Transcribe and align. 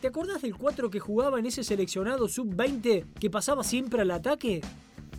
¿Te 0.00 0.08
acordás 0.08 0.40
del 0.40 0.56
4 0.56 0.88
que 0.88 0.98
jugaba 0.98 1.38
en 1.38 1.44
ese 1.44 1.62
seleccionado 1.62 2.26
sub-20 2.26 3.12
que 3.20 3.28
pasaba 3.28 3.62
siempre 3.62 4.00
al 4.00 4.10
ataque? 4.10 4.62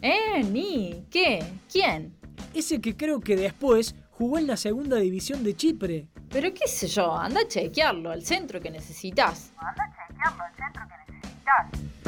¿Eh? 0.01 0.43
¿Ni? 0.43 1.05
¿Qué? 1.11 1.43
¿Quién? 1.71 2.15
Ese 2.55 2.81
que 2.81 2.97
creo 2.97 3.19
que 3.19 3.35
después 3.35 3.93
jugó 4.09 4.39
en 4.39 4.47
la 4.47 4.57
segunda 4.57 4.97
división 4.97 5.43
de 5.43 5.55
Chipre. 5.55 6.07
Pero 6.29 6.51
qué 6.51 6.67
sé 6.67 6.87
yo, 6.87 7.15
anda 7.15 7.41
a 7.41 7.47
chequearlo, 7.47 8.09
al 8.09 8.25
centro 8.25 8.59
que 8.59 8.71
necesitas. 8.71 9.53
Anda 9.57 9.83
a 9.83 10.07
chequearlo, 10.07 10.43
al 10.43 10.55
centro 10.55 10.83
que 10.87 11.13
necesitas. 11.13 12.00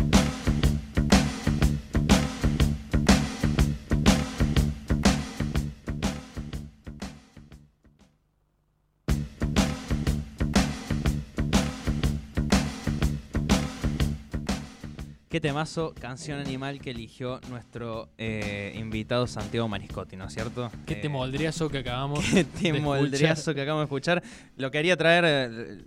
Qué 15.34 15.42
temazo, 15.42 15.96
canción 16.00 16.40
animal 16.40 16.80
que 16.80 16.92
eligió 16.92 17.42
nuestro 17.50 18.08
eh, 18.20 18.72
invitado 18.76 19.26
Santiago 19.26 19.68
Mariscotti, 19.68 20.16
¿no 20.16 20.26
es 20.26 20.34
cierto? 20.36 20.70
Qué 20.86 20.94
Eh, 20.94 20.98
temoldriazo 20.98 21.70
que 21.70 21.80
acabamos 21.80 22.24
Qué 22.30 22.44
de 22.44 22.44
temoldriazo 22.44 23.56
que 23.56 23.62
acabamos 23.64 23.82
de 23.82 23.86
escuchar. 23.86 24.22
Lo 24.58 24.70
quería 24.70 24.96
traer 24.96 25.26
eh, 25.26 25.84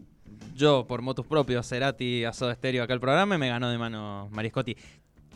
yo 0.56 0.84
por 0.88 1.00
motus 1.00 1.26
propios, 1.26 1.64
Cerati, 1.68 2.24
a 2.24 2.32
Soda 2.32 2.56
Stereo 2.56 2.82
acá 2.82 2.94
al 2.94 2.98
programa 2.98 3.36
y 3.36 3.38
me 3.38 3.48
ganó 3.48 3.70
de 3.70 3.78
mano 3.78 4.28
Mariscotti. 4.32 4.76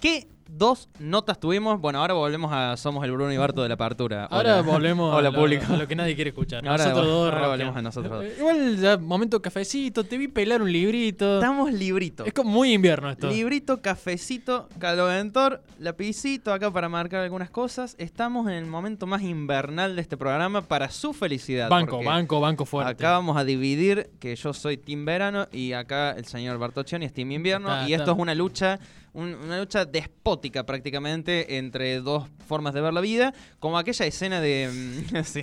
¿Qué 0.01 0.27
dos 0.53 0.89
notas 0.99 1.39
tuvimos? 1.39 1.81
Bueno, 1.81 2.01
ahora 2.01 2.15
volvemos 2.15 2.51
a 2.53 2.77
Somos 2.77 3.05
el 3.05 3.13
Bruno 3.13 3.33
y 3.33 3.37
Barto 3.37 3.63
de 3.63 3.69
la 3.69 3.75
apertura. 3.75 4.25
Ahora 4.25 4.61
volvemos 4.63 5.15
Hola, 5.15 5.29
a, 5.29 5.31
lo, 5.33 5.39
público. 5.39 5.65
a 5.73 5.77
lo 5.77 5.87
que 5.87 5.95
nadie 5.95 6.15
quiere 6.17 6.31
escuchar. 6.31 6.67
Ahora 6.67 6.85
nosotros 6.87 7.07
dos. 7.07 7.33
ahora 7.35 7.49
volvemos 7.49 7.77
a 7.77 7.83
nosotros 7.83 8.13
dos. 8.13 8.25
Eh, 8.25 8.35
Igual 8.39 8.77
ya 8.79 8.97
momento 8.99 9.41
cafecito, 9.41 10.03
te 10.05 10.19
vi 10.19 10.27
pelar 10.29 10.61
un 10.63 10.73
librito. 10.73 11.37
Estamos 11.37 11.73
librito. 11.73 12.25
Es 12.25 12.33
como 12.33 12.51
muy 12.51 12.73
invierno 12.73 13.11
esto. 13.11 13.29
Librito, 13.31 13.81
cafecito, 13.81 14.69
caloventor, 14.79 15.63
lapicito 15.79 16.53
acá 16.53 16.71
para 16.73 16.89
marcar 16.89 17.21
algunas 17.23 17.51
cosas. 17.51 17.95
Estamos 17.99 18.49
en 18.49 18.55
el 18.55 18.67
momento 18.67 19.07
más 19.07 19.23
invernal 19.23 19.95
de 19.97 20.03
este 20.03 20.17
programa 20.17 20.63
para 20.63 20.91
su 20.91 21.13
felicidad. 21.13 21.69
banco, 21.69 22.03
banco, 22.03 22.41
banco 22.41 22.65
fuerte. 22.65 22.91
Acá 22.93 23.13
vamos 23.13 23.37
a 23.37 23.45
dividir 23.45 24.11
que 24.19 24.35
yo 24.35 24.53
soy 24.53 24.77
Team 24.79 25.05
Verano 25.05 25.47
y 25.53 25.75
acá 25.75 26.11
el 26.13 26.25
señor 26.25 26.59
Bartoccioni 26.59 27.05
es 27.07 27.13
Team 27.13 27.31
Invierno. 27.33 27.69
Está- 27.69 27.89
y 27.89 27.95
esto 27.95 28.13
es 28.13 28.19
una 28.19 28.35
lucha, 28.35 28.79
un- 29.13 29.35
una 29.35 29.59
lucha 29.59 29.85
despótica 29.85 30.65
prácticamente 30.67 31.57
entre 31.59 32.01
dos 32.01 32.29
formas 32.47 32.75
de 32.75 32.81
ver 32.81 32.93
la 32.93 33.01
vida, 33.01 33.33
como 33.59 33.79
aquella 33.79 34.07
escena 34.07 34.41
de 34.41 34.69
mm, 35.13 35.17
sí, 35.25 35.43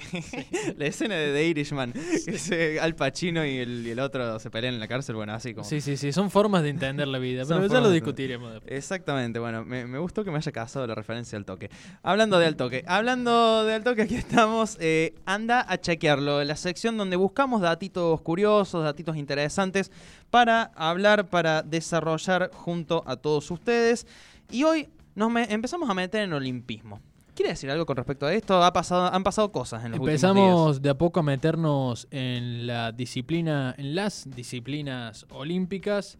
la 0.77 0.85
escena 0.85 1.15
de 1.15 1.33
The 1.33 1.45
Irishman, 1.47 1.93
que 1.93 2.37
se- 2.37 2.79
Al 2.79 2.95
Pacino 2.95 3.45
y 3.45 3.57
el, 3.57 3.85
y 3.87 3.91
el 3.91 3.99
otro 3.99 4.39
se 4.39 4.49
pelean 4.49 4.73
en 4.75 4.79
la 4.79 4.87
cárcel, 4.87 5.15
bueno, 5.15 5.33
así 5.33 5.53
como 5.53 5.67
Sí, 5.67 5.81
sí, 5.81 5.97
sí, 5.97 6.11
son 6.11 6.29
formas 6.31 6.63
de 6.63 6.69
entender 6.69 7.07
la 7.07 7.19
vida, 7.19 7.43
pero 7.47 7.65
ya 7.67 7.79
lo 7.81 7.91
discutiremos 7.91 8.51
después. 8.53 8.73
Exactamente, 8.73 9.39
bueno, 9.39 9.63
me, 9.65 9.85
me 9.85 9.99
gustó 9.99 10.23
que 10.23 10.31
me 10.31 10.37
haya 10.37 10.51
casado 10.51 10.85
la 10.87 10.95
referencia 10.95 11.37
al 11.37 11.45
toque. 11.45 11.69
Hablando 12.03 12.39
de 12.39 12.45
al 12.45 12.55
toque, 12.55 12.83
hablando 12.87 13.63
de 13.65 13.73
al 13.73 13.83
toque, 13.83 14.03
aquí 14.03 14.15
estamos. 14.15 14.77
eh, 14.79 15.13
anda 15.25 15.65
a 15.67 15.77
chequearlo, 15.79 16.43
la 16.43 16.55
sección 16.55 16.97
donde 16.97 17.15
buscamos 17.15 17.61
datitos 17.61 18.21
curiosos, 18.21 18.83
datitos 18.83 19.15
interesantes 19.17 19.91
para 20.29 20.63
hablar, 20.75 21.27
para 21.27 21.61
desarrollar 21.63 22.51
junto 22.53 23.03
a 23.05 23.15
todos 23.15 23.49
ustedes. 23.51 24.07
Y 24.51 24.63
hoy 24.63 24.89
nos 25.15 25.31
empezamos 25.49 25.89
a 25.89 25.93
meter 25.93 26.23
en 26.23 26.33
olimpismo. 26.33 27.01
¿Quiere 27.35 27.51
decir 27.51 27.69
algo 27.69 27.85
con 27.85 27.95
respecto 27.97 28.25
a 28.25 28.33
esto? 28.33 28.63
Han 28.63 29.23
pasado 29.23 29.51
cosas 29.51 29.85
en 29.85 29.91
los. 29.91 29.99
Empezamos 29.99 30.81
de 30.81 30.89
a 30.89 30.97
poco 30.97 31.19
a 31.19 31.23
meternos 31.23 32.07
en 32.09 32.65
la 32.65 32.91
disciplina, 32.91 33.75
en 33.77 33.93
las 33.93 34.27
disciplinas 34.35 35.25
olímpicas. 35.29 36.17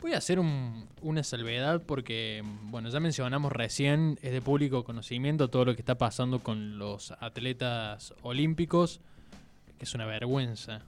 Voy 0.00 0.14
a 0.14 0.18
hacer 0.18 0.38
un- 0.40 0.86
una 1.02 1.22
salvedad 1.22 1.82
porque, 1.86 2.42
bueno, 2.64 2.88
ya 2.88 2.98
mencionamos 3.00 3.52
recién, 3.52 4.18
es 4.22 4.32
de 4.32 4.40
público 4.40 4.82
conocimiento 4.84 5.48
todo 5.48 5.64
lo 5.64 5.74
que 5.74 5.80
está 5.82 5.96
pasando 5.96 6.40
con 6.40 6.78
los 6.78 7.12
atletas 7.20 8.14
olímpicos, 8.22 9.00
que 9.78 9.84
es 9.84 9.94
una 9.94 10.04
vergüenza. 10.06 10.82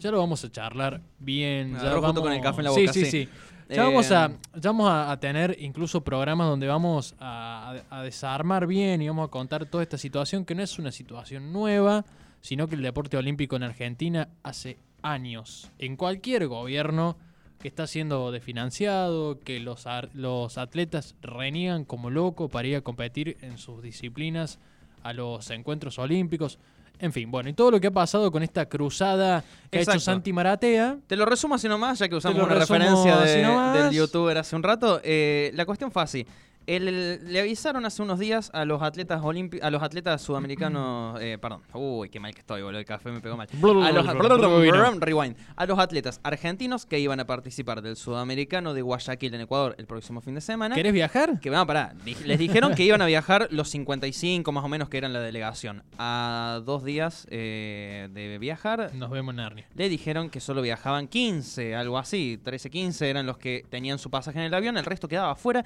Ya 0.00 0.10
lo 0.10 0.18
vamos 0.18 0.44
a 0.44 0.50
charlar 0.50 1.00
bien. 1.18 1.72
Ya 1.74 1.78
junto 1.92 2.00
vamos... 2.00 2.20
con 2.22 2.32
el 2.32 2.40
café 2.40 2.60
en 2.60 2.64
la 2.64 2.70
boca, 2.70 2.92
sí, 2.92 3.04
sí. 3.04 3.10
sí. 3.10 3.28
Ya 3.68 3.84
vamos, 3.84 4.10
a, 4.10 4.26
Eh, 4.26 4.36
ya 4.54 4.70
vamos 4.70 4.90
a, 4.90 5.12
a 5.12 5.20
tener 5.20 5.56
incluso 5.60 6.00
programas 6.02 6.48
donde 6.48 6.66
vamos 6.66 7.14
a, 7.20 7.76
desarmar 8.02 8.66
bien 8.66 9.00
y 9.00 9.06
vamos 9.08 9.28
a 9.28 9.30
contar 9.30 9.64
toda 9.66 9.82
esta 9.84 9.96
situación 9.98 10.44
que 10.44 10.56
no 10.56 10.62
es 10.64 10.76
una 10.80 10.90
situación 10.90 11.52
nueva, 11.52 12.04
sino 12.40 12.66
que 12.66 12.74
el 12.74 12.82
deporte 12.82 13.16
olímpico 13.16 13.54
en 13.54 13.62
Argentina 13.62 14.28
hace 14.42 14.76
años, 15.02 15.70
en 15.78 15.96
cualquier 15.96 16.48
gobierno 16.48 17.16
que 17.60 17.68
está 17.68 17.86
siendo 17.86 18.32
desfinanciado, 18.32 19.38
que 19.38 19.60
los, 19.60 19.86
ar- 19.86 20.08
los 20.14 20.58
atletas 20.58 21.14
reniegan 21.22 21.84
como 21.84 22.10
loco 22.10 22.48
para 22.48 22.66
ir 22.66 22.76
a 22.76 22.80
competir 22.80 23.36
en 23.42 23.56
sus 23.58 23.82
disciplinas 23.82 24.58
a 25.04 25.12
los 25.12 25.48
encuentros 25.50 25.98
olímpicos. 25.98 26.58
En 27.02 27.12
fin, 27.12 27.30
bueno, 27.30 27.48
y 27.48 27.54
todo 27.54 27.70
lo 27.70 27.80
que 27.80 27.86
ha 27.86 27.90
pasado 27.90 28.30
con 28.30 28.42
esta 28.42 28.66
cruzada 28.66 29.42
que 29.70 29.78
ha 29.78 29.82
hecho. 29.82 30.00
Santi 30.00 30.32
Maratea. 30.32 30.98
Te 31.06 31.16
lo 31.16 31.24
resumo 31.24 31.54
así 31.54 31.66
nomás, 31.68 31.98
ya 31.98 32.08
que 32.08 32.14
usamos 32.16 32.36
una 32.44 32.54
referencia 32.60 33.16
de- 33.24 33.42
del 33.84 33.90
youtuber 33.92 34.36
hace 34.38 34.54
un 34.56 34.62
rato. 34.62 35.00
Eh, 35.02 35.50
la 35.54 35.64
cuestión 35.64 35.90
fue 35.90 36.02
así. 36.02 36.26
El- 36.76 36.86
el- 36.88 37.32
le 37.32 37.40
avisaron 37.40 37.84
hace 37.84 38.00
unos 38.02 38.18
días 38.20 38.50
a 38.54 38.64
los 38.64 38.80
atletas 38.82 39.20
olimpi- 39.22 39.58
a 39.60 39.70
los 39.70 39.82
atletas 39.82 40.22
sudamericanos, 40.22 41.18
eh, 41.20 41.36
perdón, 41.40 41.62
uy, 41.74 42.08
qué 42.10 42.20
mal 42.20 42.32
que 42.32 42.40
estoy, 42.40 42.62
boludo, 42.62 42.78
el 42.78 42.84
café 42.84 43.10
me 43.10 43.20
pegó 43.20 43.36
mal. 43.36 43.48
A 43.50 43.90
los, 43.92 45.00
rewind. 45.00 45.36
a 45.56 45.66
los 45.66 45.78
atletas 45.78 46.20
argentinos 46.22 46.86
que 46.86 47.00
iban 47.00 47.18
a 47.18 47.26
participar 47.26 47.82
del 47.82 47.96
sudamericano 47.96 48.72
de 48.72 48.82
Guayaquil 48.82 49.34
en 49.34 49.40
Ecuador 49.40 49.74
el 49.78 49.86
próximo 49.86 50.20
fin 50.20 50.34
de 50.36 50.40
semana. 50.40 50.74
¿Querés 50.76 50.92
viajar? 50.92 51.40
Que 51.40 51.50
van 51.50 51.60
a 51.60 51.66
parar. 51.66 51.94
Les 52.24 52.38
dijeron 52.38 52.74
que 52.74 52.84
iban 52.84 53.02
a 53.02 53.06
viajar 53.06 53.48
los 53.50 53.68
55 53.70 54.52
más 54.52 54.64
o 54.64 54.68
menos 54.68 54.88
que 54.88 54.98
eran 54.98 55.12
la 55.12 55.20
delegación. 55.20 55.82
A 55.98 56.60
dos 56.64 56.84
días 56.84 57.26
eh, 57.30 58.08
de 58.12 58.38
viajar, 58.38 58.94
Nos 58.94 59.10
vemos 59.10 59.32
en 59.32 59.36
Narnia. 59.36 59.66
le 59.74 59.88
dijeron 59.88 60.30
que 60.30 60.40
solo 60.40 60.62
viajaban 60.62 61.08
15, 61.08 61.74
algo 61.74 61.98
así, 61.98 62.38
13, 62.42 62.70
15 62.70 63.10
eran 63.10 63.26
los 63.26 63.38
que 63.38 63.64
tenían 63.68 63.98
su 63.98 64.10
pasaje 64.10 64.38
en 64.38 64.44
el 64.44 64.54
avión, 64.54 64.76
el 64.76 64.84
resto 64.84 65.08
quedaba 65.08 65.32
afuera 65.32 65.64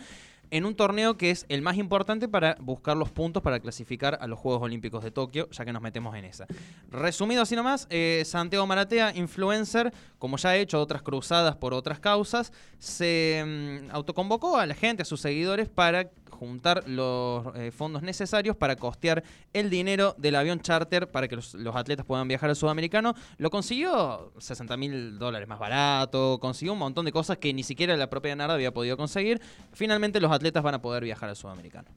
en 0.55 0.65
un 0.65 0.77
torneo 0.77 1.17
que 1.17 1.33
es 1.33 1.47
el 1.49 1.63
más 1.63 1.77
importante 1.79 2.29
para 2.29 2.57
buscar 2.61 2.97
los 2.97 3.11
puntos 3.11 3.43
para 3.43 3.59
clasificar 3.59 4.19
a 4.21 4.29
los 4.29 4.39
Juegos 4.39 4.63
Olímpicos 4.63 5.03
de 5.03 5.11
Tokio, 5.11 5.51
ya 5.51 5.65
que 5.65 5.73
nos 5.73 5.83
metemos 5.83 6.15
en 6.15 6.25
esa. 6.25 6.47
Resumido 6.93 7.43
así 7.43 7.57
nomás, 7.57 7.89
eh, 7.91 8.23
Santiago 8.25 8.65
Maratea, 8.65 9.17
influencer, 9.17 9.93
como 10.21 10.37
ya 10.37 10.51
ha 10.51 10.57
hecho 10.57 10.81
otras 10.81 11.03
cruzadas 11.03 11.57
por 11.57 11.75
otras 11.75 11.99
causas, 11.99 12.53
se 12.79 13.43
mm, 13.45 13.91
autoconvocó 13.91 14.57
a 14.57 14.67
la 14.67 14.77
gente, 14.77 15.03
a 15.03 15.05
sus 15.05 15.21
seguidores, 15.21 15.69
para 15.69 16.09
juntar 16.35 16.89
los 16.89 17.47
eh, 17.57 17.71
fondos 17.71 18.03
necesarios 18.03 18.57
para 18.57 18.77
costear 18.77 19.25
el 19.53 19.71
dinero 19.71 20.15
del 20.19 20.37
avión 20.37 20.61
charter 20.61 21.11
para 21.11 21.29
que 21.29 21.37
los, 21.37 21.55
atletas 21.75 22.05
puedan 22.05 22.29
viajar 22.29 22.51
al 22.51 22.57
sudamericano. 22.57 23.15
Lo 23.39 23.51
consiguió 23.51 24.33
60 24.39 24.77
mil 24.77 25.19
dólares 25.19 25.49
más 25.49 25.59
barato, 25.59 26.39
consiguió 26.41 26.73
un 26.73 26.79
montón 26.79 27.05
de 27.05 27.13
cosas 27.13 27.39
que 27.39 27.53
ni 27.55 27.63
siquiera 27.63 27.97
la 27.97 28.11
propia 28.11 28.37
Narda 28.37 28.55
había 28.55 28.73
podido 28.73 28.97
conseguir. 28.97 29.41
Finalmente 29.73 30.21
los 30.21 30.33
atletas 30.33 30.63
van 30.63 30.75
a 30.75 30.83
poder 30.83 31.05
viajar 31.05 31.29
al 31.29 31.37
sudamericano. 31.37 31.89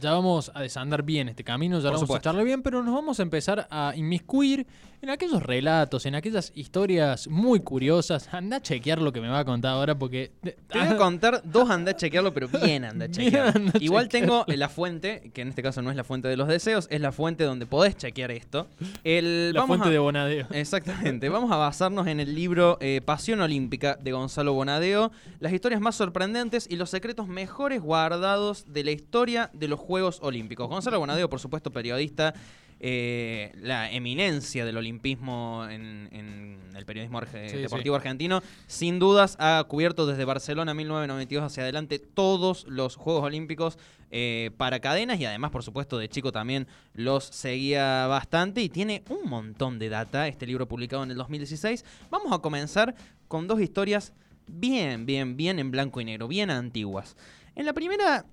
Ya 0.00 0.12
vamos 0.12 0.50
a 0.54 0.60
desandar 0.62 1.02
bien 1.02 1.28
este 1.28 1.44
camino, 1.44 1.76
ya 1.78 1.82
Por 1.82 1.84
lo 1.84 1.90
vamos 1.92 2.00
supuesto. 2.00 2.28
a 2.28 2.32
echarle 2.32 2.44
bien, 2.44 2.62
pero 2.62 2.82
nos 2.82 2.94
vamos 2.94 3.20
a 3.20 3.22
empezar 3.22 3.66
a 3.70 3.92
inmiscuir 3.96 4.66
en 5.00 5.10
aquellos 5.10 5.42
relatos, 5.42 6.06
en 6.06 6.14
aquellas 6.14 6.52
historias 6.54 7.26
muy 7.26 7.58
curiosas. 7.60 8.32
Anda 8.32 8.58
a 8.58 8.62
chequear 8.62 9.00
lo 9.02 9.12
que 9.12 9.20
me 9.20 9.28
va 9.28 9.40
a 9.40 9.44
contar 9.44 9.72
ahora 9.72 9.98
porque... 9.98 10.30
Te 10.42 10.56
voy 10.72 10.86
a 10.86 10.96
contar 10.96 11.42
dos 11.44 11.70
anda 11.70 11.90
a 11.90 11.96
chequearlo, 11.96 12.32
pero 12.32 12.48
bien 12.48 12.84
anda 12.84 13.06
a 13.06 13.08
chequearlo. 13.10 13.52
anda 13.66 13.72
Igual 13.80 14.08
chequearlo. 14.08 14.44
tengo 14.44 14.56
la 14.58 14.68
fuente, 14.68 15.30
que 15.34 15.42
en 15.42 15.48
este 15.48 15.62
caso 15.62 15.82
no 15.82 15.90
es 15.90 15.96
la 15.96 16.04
fuente 16.04 16.28
de 16.28 16.36
los 16.36 16.46
deseos, 16.46 16.86
es 16.90 17.00
la 17.00 17.10
fuente 17.10 17.42
donde 17.44 17.66
podés 17.66 17.96
chequear 17.96 18.30
esto. 18.30 18.68
El, 19.02 19.52
La 19.52 19.60
vamos 19.62 19.76
fuente 19.78 19.88
a- 19.88 19.92
de 19.92 19.98
Bonadeo. 19.98 20.46
Exactamente. 20.52 21.28
Vamos 21.28 21.50
a 21.50 21.56
basarnos 21.56 22.06
en 22.06 22.20
el 22.20 22.32
libro 22.34 22.78
eh, 22.80 23.00
Pasión 23.04 23.40
Olímpica 23.40 23.96
de 24.00 24.12
Gonzalo 24.12 24.52
Bonadeo, 24.52 25.10
las 25.40 25.52
historias 25.52 25.80
más 25.80 25.96
sorprendentes 25.96 26.68
y 26.70 26.76
los 26.76 26.90
secretos 26.90 27.26
mejores 27.28 27.80
guardados 27.82 28.64
de 28.72 28.84
la 28.84 28.90
historia 28.92 29.50
de 29.52 29.66
los 29.68 29.80
Juegos 29.80 29.91
Olímpicos. 30.22 30.68
Gonzalo 30.68 30.98
Bonadeo, 30.98 31.28
por 31.28 31.38
supuesto, 31.40 31.70
periodista, 31.70 32.32
eh, 32.80 33.52
la 33.60 33.92
eminencia 33.92 34.64
del 34.64 34.76
olimpismo 34.76 35.66
en, 35.70 36.08
en 36.10 36.58
el 36.74 36.84
periodismo 36.84 37.20
arge- 37.20 37.48
Sí, 37.48 37.56
deportivo 37.58 37.94
argentino, 37.94 38.42
sin 38.66 38.98
dudas 38.98 39.36
ha 39.38 39.62
cubierto 39.68 40.04
desde 40.06 40.24
Barcelona 40.24 40.74
1992 40.74 41.44
hacia 41.44 41.62
adelante 41.62 41.98
todos 42.00 42.64
los 42.66 42.96
Juegos 42.96 43.22
Olímpicos 43.22 43.78
eh, 44.10 44.50
para 44.56 44.80
cadenas 44.80 45.20
y 45.20 45.24
además, 45.26 45.50
por 45.52 45.62
supuesto, 45.62 45.96
de 45.98 46.08
chico 46.08 46.32
también 46.32 46.66
los 46.94 47.24
seguía 47.24 48.06
bastante 48.08 48.62
y 48.62 48.68
tiene 48.68 49.04
un 49.08 49.28
montón 49.30 49.78
de 49.78 49.88
data, 49.88 50.26
este 50.26 50.46
libro 50.46 50.66
publicado 50.66 51.04
en 51.04 51.12
el 51.12 51.16
2016. 51.18 51.84
Vamos 52.10 52.32
a 52.32 52.38
comenzar 52.40 52.94
con 53.28 53.46
dos 53.46 53.60
historias 53.60 54.12
bien, 54.48 55.06
bien, 55.06 55.36
bien 55.36 55.60
en 55.60 55.70
blanco 55.70 56.00
y 56.00 56.04
negro, 56.04 56.26
bien 56.26 56.50
antiguas. 56.50 57.16
En 57.54 57.64
la 57.64 57.72
primera 57.74 58.26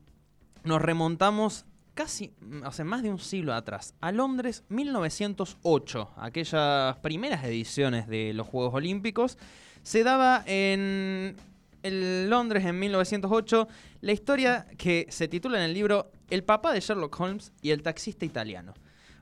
nos 0.63 0.81
remontamos 0.81 1.65
casi, 1.94 2.33
mm, 2.39 2.65
sea, 2.71 2.85
más 2.85 3.03
de 3.03 3.09
un 3.09 3.19
siglo 3.19 3.53
atrás, 3.53 3.94
a 4.01 4.11
Londres 4.11 4.63
1908, 4.69 6.11
aquellas 6.17 6.97
primeras 6.97 7.44
ediciones 7.44 8.07
de 8.07 8.33
los 8.33 8.47
Juegos 8.47 8.73
Olímpicos. 8.73 9.38
se 9.81 10.03
daba 10.03 10.44
en 10.45 11.35
Londres 11.83 12.65
en 12.65 12.77
1908 12.79 13.67
la 14.01 14.11
historia 14.11 14.67
que 14.77 15.07
se 15.09 15.27
titula 15.27 15.57
en 15.57 15.63
el 15.63 15.73
libro 15.73 16.11
El 16.29 16.44
papá 16.44 16.73
de 16.73 16.81
Sherlock 16.81 17.19
Holmes 17.19 17.53
y 17.62 17.71
el 17.71 17.81
taxista 17.81 18.25
italiano. 18.25 18.73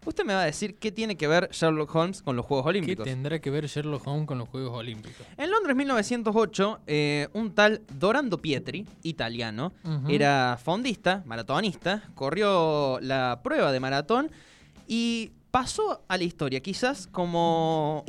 Usted 0.08 0.24
me 0.24 0.34
va 0.34 0.44
a 0.44 0.46
decir 0.46 0.76
qué 0.76 0.90
tiene 0.90 1.18
que 1.18 1.28
ver 1.28 1.50
Sherlock 1.52 1.94
Holmes 1.94 2.22
con 2.22 2.38
los 2.38 2.46
Juegos 2.46 2.64
¿Qué 2.64 2.70
Olímpicos. 2.70 3.04
tendrá 3.04 3.40
que 3.40 3.50
ver 3.50 3.66
Sherlock 3.68 4.08
Holmes 4.08 4.26
con 4.26 4.38
los 4.38 4.48
Juegos 4.48 4.74
Olímpicos? 4.74 5.28
En 5.36 5.52
Londres 5.52 5.76
1908, 5.76 6.80
eh, 6.88 7.28
un 7.34 7.52
tal 7.54 7.82
Dorando 7.94 8.38
Pietri, 8.38 8.86
italiano, 9.04 9.74
era 10.08 10.58
fondista, 10.64 11.24
maratonista, 11.26 12.04
corrió 12.16 13.00
la 13.02 13.42
prueba 13.44 13.74
de 13.74 13.82
maratón 13.82 14.32
y 14.88 15.34
pasó 15.52 16.02
a 16.08 16.16
la 16.18 16.24
historia 16.24 16.62
quizás 16.62 17.08
como 17.08 18.06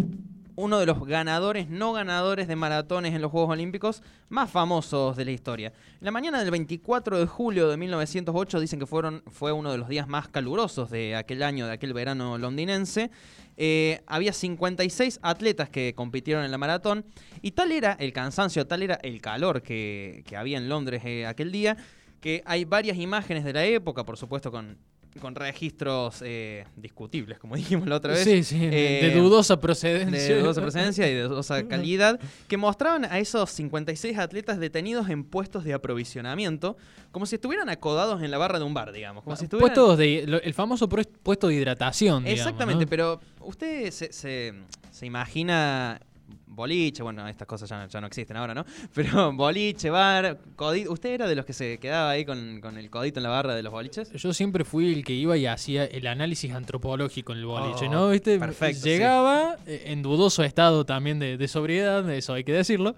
uno 0.59 0.81
de 0.81 0.87
los 0.87 1.07
ganadores, 1.07 1.69
no 1.69 1.93
ganadores 1.93 2.49
de 2.49 2.57
maratones 2.57 3.15
en 3.15 3.23
los 3.23 3.31
Juegos 3.31 3.51
Olímpicos 3.51 4.03
más 4.29 4.51
famosos 4.51 5.17
de 5.17 5.25
la 5.25 5.31
historia. 5.31 5.69
En 6.01 6.05
la 6.05 6.11
mañana 6.11 6.41
del 6.41 6.51
24 6.51 7.21
de 7.21 7.27
julio 7.27 7.69
de 7.69 7.77
1908 7.77 8.59
dicen 8.59 8.81
que 8.81 8.87
fueron, 8.87 9.23
fue 9.29 9.53
uno 9.53 9.71
de 9.71 9.79
los 9.79 9.89
días 9.89 10.09
más 10.09 10.27
calurosos 10.27 10.91
de 10.91 11.15
aquel 11.15 11.45
año, 11.45 11.69
de 11.69 11.75
aquel 11.75 11.93
verano 11.93 12.39
londinense. 12.39 13.13
Eh, 13.57 14.03
había 14.09 14.33
56 14.33 15.21
atletas 15.23 15.69
que 15.69 15.95
compitieron 15.95 16.45
en 16.45 16.51
la 16.51 16.59
maratón 16.59 17.05
y 17.41 17.53
tal 17.53 17.71
era 17.71 17.93
el 17.93 18.13
cansancio, 18.13 18.67
tal 18.67 18.83
era 18.83 18.97
el 18.97 19.21
calor 19.21 19.63
que, 19.63 20.25
que 20.27 20.37
había 20.37 20.59
en 20.59 20.69
Londres 20.69 21.03
eh, 21.05 21.25
aquel 21.25 21.53
día, 21.53 21.77
que 22.21 22.43
hay 22.45 22.65
varias 22.65 22.97
imágenes 22.97 23.45
de 23.45 23.53
la 23.53 23.65
época, 23.65 24.05
por 24.05 24.17
supuesto 24.17 24.51
con, 24.51 24.77
con 25.19 25.35
registros 25.35 26.23
eh, 26.25 26.65
discutibles, 26.77 27.39
como 27.39 27.57
dijimos 27.57 27.87
la 27.89 27.97
otra 27.97 28.13
vez. 28.15 28.25
Sí, 28.25 28.43
sí, 28.45 28.59
de- 28.59 28.71
de 28.71 29.13
Eh, 29.13 29.15
dudosa 29.15 29.61
procedencia. 29.61 30.19
de 30.35 30.41
dudosa 30.41 30.61
presencia 30.63 31.09
y 31.11 31.15
de 31.15 31.23
dudosa 31.23 31.63
calidad, 31.69 32.19
que 32.49 32.57
mostraban 32.57 33.05
a 33.05 33.19
esos 33.19 33.51
56 33.51 34.19
atletas 34.19 34.59
detenidos 34.59 35.09
en 35.11 35.25
puestos 35.25 35.65
de 35.65 35.75
aprovisionamiento, 35.75 36.77
como 37.13 37.27
si 37.27 37.37
estuvieran 37.37 37.69
acodados 37.69 38.23
en 38.23 38.31
la 38.31 38.39
barra 38.39 38.59
de 38.59 38.65
un 38.65 38.75
bar, 38.75 38.93
digamos. 38.93 39.25
Como 39.25 39.37
si 39.37 39.45
estuvieran... 39.45 39.75
Puestos 39.75 39.99
de, 39.99 40.25
lo- 40.27 40.41
el 40.43 40.55
famoso 40.55 40.89
puesto 40.89 41.49
de 41.49 41.55
hidratación. 41.55 42.25
digamos, 42.25 42.39
Exactamente, 42.41 42.85
¿no? 42.85 42.91
pero 42.91 43.21
usted 43.41 43.91
se, 43.91 44.13
se- 44.13 44.55
se 44.91 45.07
imagina 45.07 46.01
boliche, 46.47 47.03
bueno, 47.03 47.27
estas 47.29 47.47
cosas 47.47 47.69
ya, 47.71 47.79
no- 47.79 47.89
ya 47.89 48.01
no 48.01 48.07
existen 48.07 48.37
ahora, 48.37 48.53
¿no? 48.55 48.65
Pero 48.95 49.33
boliche, 49.33 49.91
bar, 49.91 50.39
codito. 50.57 50.93
¿Usted 50.93 51.11
era 51.11 51.27
de 51.29 51.35
los 51.35 51.45
que 51.45 51.53
se 51.53 51.79
quedaba 51.79 52.11
ahí 52.11 52.25
con, 52.25 52.61
con 52.61 52.77
el 52.79 52.91
codito 52.91 53.21
en 53.21 53.23
la 53.25 53.29
barra 53.31 53.55
de 53.55 53.63
los 53.63 53.73
boliches? 53.73 54.11
Yo 54.13 54.33
siempre 54.33 54.65
fui 54.65 54.93
el 54.93 55.05
que 55.05 55.13
iba 55.13 55.37
y 55.37 55.47
hacía 55.47 55.85
el 55.85 56.07
análisis 56.07 56.53
antropológico 56.53 57.33
en 57.33 57.39
el 57.39 57.47
boliche, 57.47 57.87
Oh, 57.87 57.93
¿no? 57.93 58.09
¿Viste? 58.11 58.39
perfecto. 58.39 58.85
Llegaba 58.85 59.57
eh, 59.67 59.85
en 59.87 60.03
dudoso 60.03 60.43
estado 60.43 60.85
también 60.85 61.19
de, 61.19 61.37
de 61.37 61.49
sobriedad, 61.49 62.09
eso 62.11 62.35
hay 62.35 62.45
que 62.45 62.53
decirlo. 62.53 62.95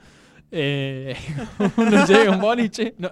Eh, 0.52 1.14
uno 1.76 2.06
llega 2.06 2.32
a 2.32 2.34
un 2.34 2.40
boliche. 2.40 2.94
no, 2.98 3.08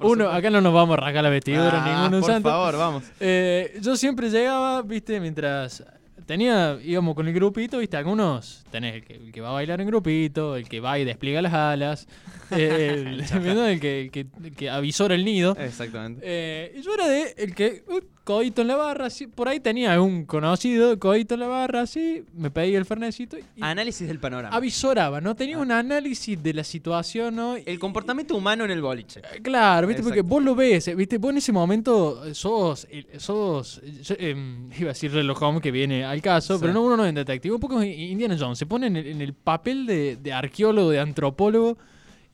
uno, 0.00 0.28
acá 0.28 0.50
no 0.50 0.60
nos 0.60 0.74
vamos 0.74 0.98
a 0.98 1.00
rasgar 1.00 1.22
la 1.24 1.30
vestidura, 1.30 1.82
Ah, 1.82 2.02
ninguno 2.02 2.20
por 2.20 2.30
santo. 2.30 2.48
favor, 2.50 2.76
vamos. 2.76 3.04
Eh, 3.20 3.78
yo 3.80 3.96
siempre 3.96 4.28
llegaba, 4.28 4.82
viste, 4.82 5.18
mientras 5.20 5.82
tenía, 6.26 6.78
íbamos 6.82 7.14
con 7.14 7.28
el 7.28 7.34
grupito, 7.34 7.78
viste, 7.78 7.96
algunos 7.96 8.64
tenés 8.70 8.94
el 8.96 9.04
que, 9.04 9.14
el 9.14 9.32
que 9.32 9.40
va 9.40 9.50
a 9.50 9.52
bailar 9.52 9.80
en 9.80 9.86
grupito, 9.86 10.56
el 10.56 10.68
que 10.68 10.80
va 10.80 10.98
y 10.98 11.04
despliega 11.04 11.42
las 11.42 11.52
alas, 11.52 12.08
eh, 12.50 13.04
el, 13.06 13.20
el 13.20 13.80
que, 13.80 14.10
que, 14.12 14.26
el 14.42 14.54
que 14.54 14.70
avisora 14.70 15.14
el 15.14 15.24
nido. 15.24 15.56
Exactamente. 15.58 16.20
Eh, 16.24 16.74
y 16.76 16.82
yo 16.82 16.94
era 16.94 17.08
de 17.08 17.34
el 17.36 17.54
que, 17.54 17.84
uh, 17.88 18.00
codito 18.24 18.62
en 18.62 18.68
la 18.68 18.76
barra, 18.76 19.06
así, 19.06 19.26
por 19.26 19.48
ahí 19.48 19.60
tenía 19.60 20.00
un 20.00 20.24
conocido, 20.24 20.98
codito 20.98 21.34
en 21.34 21.40
la 21.40 21.46
barra, 21.46 21.82
así, 21.82 22.24
me 22.34 22.50
pedía 22.50 22.78
el 22.78 22.86
fernecito 22.86 23.36
y 23.38 23.42
Análisis 23.60 24.08
del 24.08 24.18
panorama. 24.18 24.56
avisoraba, 24.56 25.20
¿no? 25.20 25.30
Ah. 25.30 25.34
Tenía 25.34 25.58
un 25.58 25.70
análisis 25.70 26.42
de 26.42 26.54
la 26.54 26.64
situación, 26.64 27.36
¿no? 27.36 27.56
El 27.56 27.78
comportamiento 27.78 28.34
humano 28.34 28.64
en 28.64 28.70
el 28.70 28.80
boliche. 28.80 29.20
Eh, 29.20 29.42
Claro, 29.42 29.86
¿viste? 29.86 30.02
Porque 30.02 30.22
vos 30.22 30.42
lo 30.42 30.54
ves, 30.54 30.88
eh, 30.88 30.94
¿viste? 30.94 31.18
Vos 31.18 31.32
en 31.32 31.38
ese 31.38 31.52
momento 31.52 32.24
eh, 32.24 32.34
sos, 32.34 32.86
eh, 32.90 33.04
sos 33.18 33.80
em, 34.18 34.70
iba 34.78 34.90
a 34.90 34.92
decir 34.94 35.12
Holmes 35.14 35.62
que 35.62 35.70
viene 35.70 36.04
al 36.04 36.22
caso, 36.22 36.54
Sí. 36.54 36.60
pero 36.62 36.72
no 36.72 36.82
uno 36.82 36.96
no 36.96 37.04
es 37.04 37.14
detective, 37.14 37.54
un 37.54 37.60
poco 37.60 37.82
Indiana 37.82 38.36
Jones, 38.38 38.58
se 38.58 38.64
pone 38.66 38.86
en 38.86 38.96
el, 38.96 39.06
en 39.06 39.20
el 39.20 39.34
papel 39.34 39.84
de, 39.84 40.16
de 40.16 40.32
arqueólogo, 40.32 40.90
de 40.90 41.00
antropólogo 41.00 41.76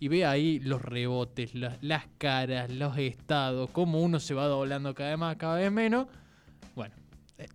y 0.01 0.09
ve 0.09 0.25
ahí 0.25 0.59
los 0.61 0.81
rebotes, 0.81 1.55
las, 1.55 1.81
las 1.83 2.07
caras, 2.17 2.71
los 2.71 2.97
estados, 2.97 3.71
cómo 3.71 4.01
uno 4.01 4.19
se 4.19 4.33
va 4.33 4.47
doblando 4.47 4.95
cada 4.95 5.11
vez 5.11 5.19
más, 5.19 5.37
cada 5.37 5.57
vez 5.57 5.71
menos. 5.71 6.07
Bueno, 6.75 6.95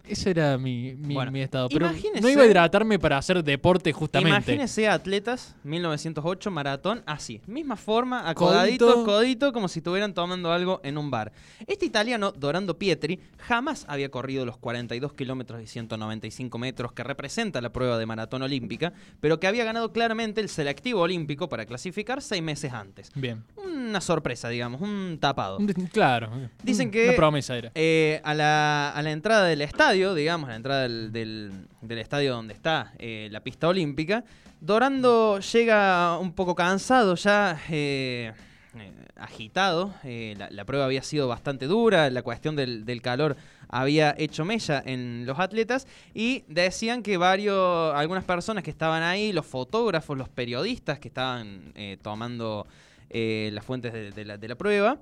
ese 0.08 0.30
era 0.32 0.58
mi, 0.58 0.96
mi, 0.96 1.14
Bueno, 1.16 1.32
mi 1.32 1.42
estado, 1.42 1.68
pero 1.70 1.90
no 2.22 2.30
iba 2.30 2.44
a 2.44 2.46
hidratarme 2.46 3.00
para 3.00 3.18
hacer 3.18 3.44
deporte 3.44 3.92
justamente. 3.94 4.30
Imagínese 4.54 4.88
atletas, 4.88 5.56
1908, 5.64 6.52
maratón, 6.52 7.04
así. 7.06 7.42
Misma 7.48 7.76
forma, 7.76 8.30
acodaditos, 8.30 8.94
Codito. 8.94 9.06
codito, 9.06 9.54
como 9.54 9.68
si 9.68 9.80
estuvieran 9.80 10.14
tomando 10.14 10.52
algo 10.52 10.82
en 10.84 10.98
un 10.98 11.12
bar. 11.12 11.32
Este 11.68 11.86
italiano, 11.86 12.32
Dorando 12.32 12.78
Pietri, 12.78 13.20
jamás 13.38 13.86
había 13.88 14.10
corrido 14.10 14.46
los 14.46 14.58
42 14.58 15.14
kilómetros 15.14 15.62
y 15.62 15.68
195 15.68 16.58
metros 16.58 16.92
que 16.94 17.04
representa 17.04 17.62
la 17.62 17.72
prueba 17.72 17.98
de 17.98 18.06
maratón 18.06 18.42
olímpica, 18.42 18.94
pero 19.20 19.40
que 19.40 19.48
había 19.48 19.64
ganado 19.64 19.92
claramente 19.92 20.42
el 20.42 20.50
selectivo 20.50 21.02
olímpico 21.02 21.50
para 21.50 21.66
clasificar 21.66 22.22
seis 22.22 22.42
meses 22.42 22.74
antes. 22.74 23.12
Bien. 23.16 23.44
Una 23.58 24.02
sorpresa, 24.02 24.50
digamos, 24.50 24.81
un 24.81 25.18
tapado. 25.20 25.58
Claro. 25.92 26.30
Dicen 26.64 26.88
un- 26.88 26.92
que- 26.92 27.08
Una 27.10 27.16
promesa 27.16 27.58
era. 27.58 27.72
Eh, 27.76 28.22
a, 28.24 28.34
la, 28.34 28.90
a 28.92 29.02
la 29.02 29.12
entrada 29.12 29.46
del 29.46 29.62
estadio, 29.75 30.13
digamos, 30.13 30.48
a 30.48 30.51
la 30.51 30.56
entrada 30.56 30.81
del, 30.88 31.68
estadio 31.89 32.33
donde 32.33 32.54
está 32.54 32.94
eh, 32.98 33.27
la 33.30 33.42
pista 33.42 33.68
olímpica, 33.68 34.24
Dorando 34.62 35.39
llega 35.39 36.18
un 36.18 36.31
poco 36.31 36.56
cansado, 36.56 37.16
ya 37.16 37.62
eh, 37.69 38.31
eh, 38.74 38.92
agitado. 39.18 39.94
eh, 40.06 40.36
la, 40.50 40.63
prueba 40.63 40.86
había 40.86 41.04
sido 41.04 41.27
bastante 41.27 41.68
dura, 41.68 42.10
la 42.10 42.22
cuestión 42.22 42.56
del, 42.56 43.01
calor 43.01 43.36
había 43.68 44.16
hecho 44.18 44.45
mella 44.45 44.81
en 44.86 45.25
los 45.25 45.39
atletas 45.39 45.88
y 46.13 46.45
decían 46.48 47.04
que 47.04 47.18
varios, 47.18 47.94
algunas 47.94 48.24
personas 48.24 48.63
que 48.63 48.71
estaban 48.71 49.04
ahí, 49.04 49.33
los 49.33 49.45
fotógrafos, 49.45 50.18
los 50.18 50.30
periodistas 50.30 51.00
que 51.00 51.10
estaban 51.10 51.74
tomando 52.01 52.66
las 53.12 53.66
fuentes 53.66 54.16
de 54.16 54.48
la 54.48 54.56
prueba, 54.56 55.00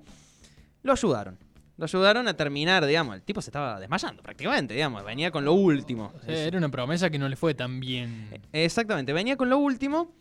lo 0.82 0.94
ayudaron. 0.94 1.43
Lo 1.78 1.86
ayudaron 1.86 2.28
a 2.28 2.36
terminar, 2.36 2.86
digamos. 2.86 3.16
El 3.16 3.24
tipo 3.24 3.42
se 3.42 3.50
estaba 3.50 3.80
desmayando 3.80 4.22
prácticamente, 4.22 4.74
digamos. 4.74 5.04
Venía 5.04 5.32
con 5.32 5.44
lo 5.44 5.54
último. 5.54 6.14
O 6.16 6.22
sea, 6.22 6.36
era 6.46 6.58
una 6.58 6.70
promesa 6.70 7.10
que 7.10 7.18
no 7.18 7.28
le 7.28 7.36
fue 7.36 7.54
tan 7.56 7.80
bien. 7.80 8.30
Exactamente, 8.52 9.14
venía 9.14 9.38
con 9.38 9.50
lo 9.50 9.58
último 9.58 10.14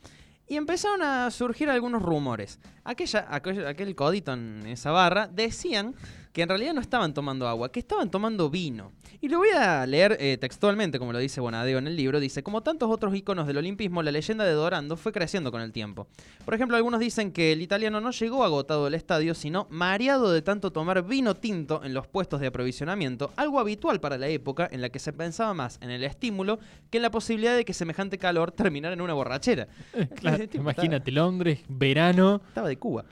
y 0.48 0.56
empezaron 0.56 1.02
a 1.02 1.30
surgir 1.30 1.70
algunos 1.70 2.02
rumores. 2.02 2.58
Aquella, 2.84 3.26
aquel, 3.30 3.66
aquel 3.66 3.94
codito 3.94 4.32
en 4.32 4.66
esa 4.66 4.90
barra 4.90 5.28
decían 5.28 5.94
que 6.32 6.42
en 6.42 6.48
realidad 6.48 6.74
no 6.74 6.80
estaban 6.80 7.12
tomando 7.14 7.46
agua, 7.46 7.70
que 7.70 7.80
estaban 7.80 8.10
tomando 8.10 8.48
vino. 8.48 8.92
Y 9.20 9.28
lo 9.28 9.38
voy 9.38 9.50
a 9.50 9.86
leer 9.86 10.16
eh, 10.18 10.38
textualmente, 10.40 10.98
como 10.98 11.12
lo 11.12 11.18
dice 11.18 11.40
Bonadeo 11.40 11.78
en 11.78 11.86
el 11.86 11.94
libro. 11.94 12.18
Dice, 12.18 12.42
como 12.42 12.62
tantos 12.62 12.90
otros 12.90 13.14
íconos 13.14 13.46
del 13.46 13.58
olimpismo, 13.58 14.02
la 14.02 14.10
leyenda 14.10 14.44
de 14.44 14.52
Dorando 14.52 14.96
fue 14.96 15.12
creciendo 15.12 15.52
con 15.52 15.60
el 15.60 15.72
tiempo. 15.72 16.08
Por 16.44 16.54
ejemplo, 16.54 16.76
algunos 16.76 17.00
dicen 17.00 17.32
que 17.32 17.52
el 17.52 17.62
italiano 17.62 18.00
no 18.00 18.10
llegó 18.10 18.44
agotado 18.44 18.84
del 18.86 18.94
estadio, 18.94 19.34
sino 19.34 19.66
mareado 19.70 20.32
de 20.32 20.42
tanto 20.42 20.72
tomar 20.72 21.06
vino 21.06 21.36
tinto 21.36 21.82
en 21.84 21.94
los 21.94 22.06
puestos 22.06 22.40
de 22.40 22.48
aprovisionamiento, 22.48 23.30
algo 23.36 23.60
habitual 23.60 24.00
para 24.00 24.18
la 24.18 24.28
época 24.28 24.68
en 24.72 24.80
la 24.80 24.88
que 24.88 24.98
se 24.98 25.12
pensaba 25.12 25.54
más 25.54 25.78
en 25.82 25.90
el 25.90 26.02
estímulo 26.02 26.58
que 26.90 26.98
en 26.98 27.02
la 27.02 27.10
posibilidad 27.10 27.54
de 27.54 27.64
que 27.64 27.74
semejante 27.74 28.18
calor 28.18 28.50
terminara 28.50 28.94
en 28.94 29.00
una 29.00 29.14
borrachera. 29.14 29.68
Claro, 30.22 30.44
imagínate, 30.52 31.10
Londres, 31.10 31.60
verano. 31.68 32.40
Estaba 32.48 32.68
de 32.68 32.76
Cuba. 32.76 33.04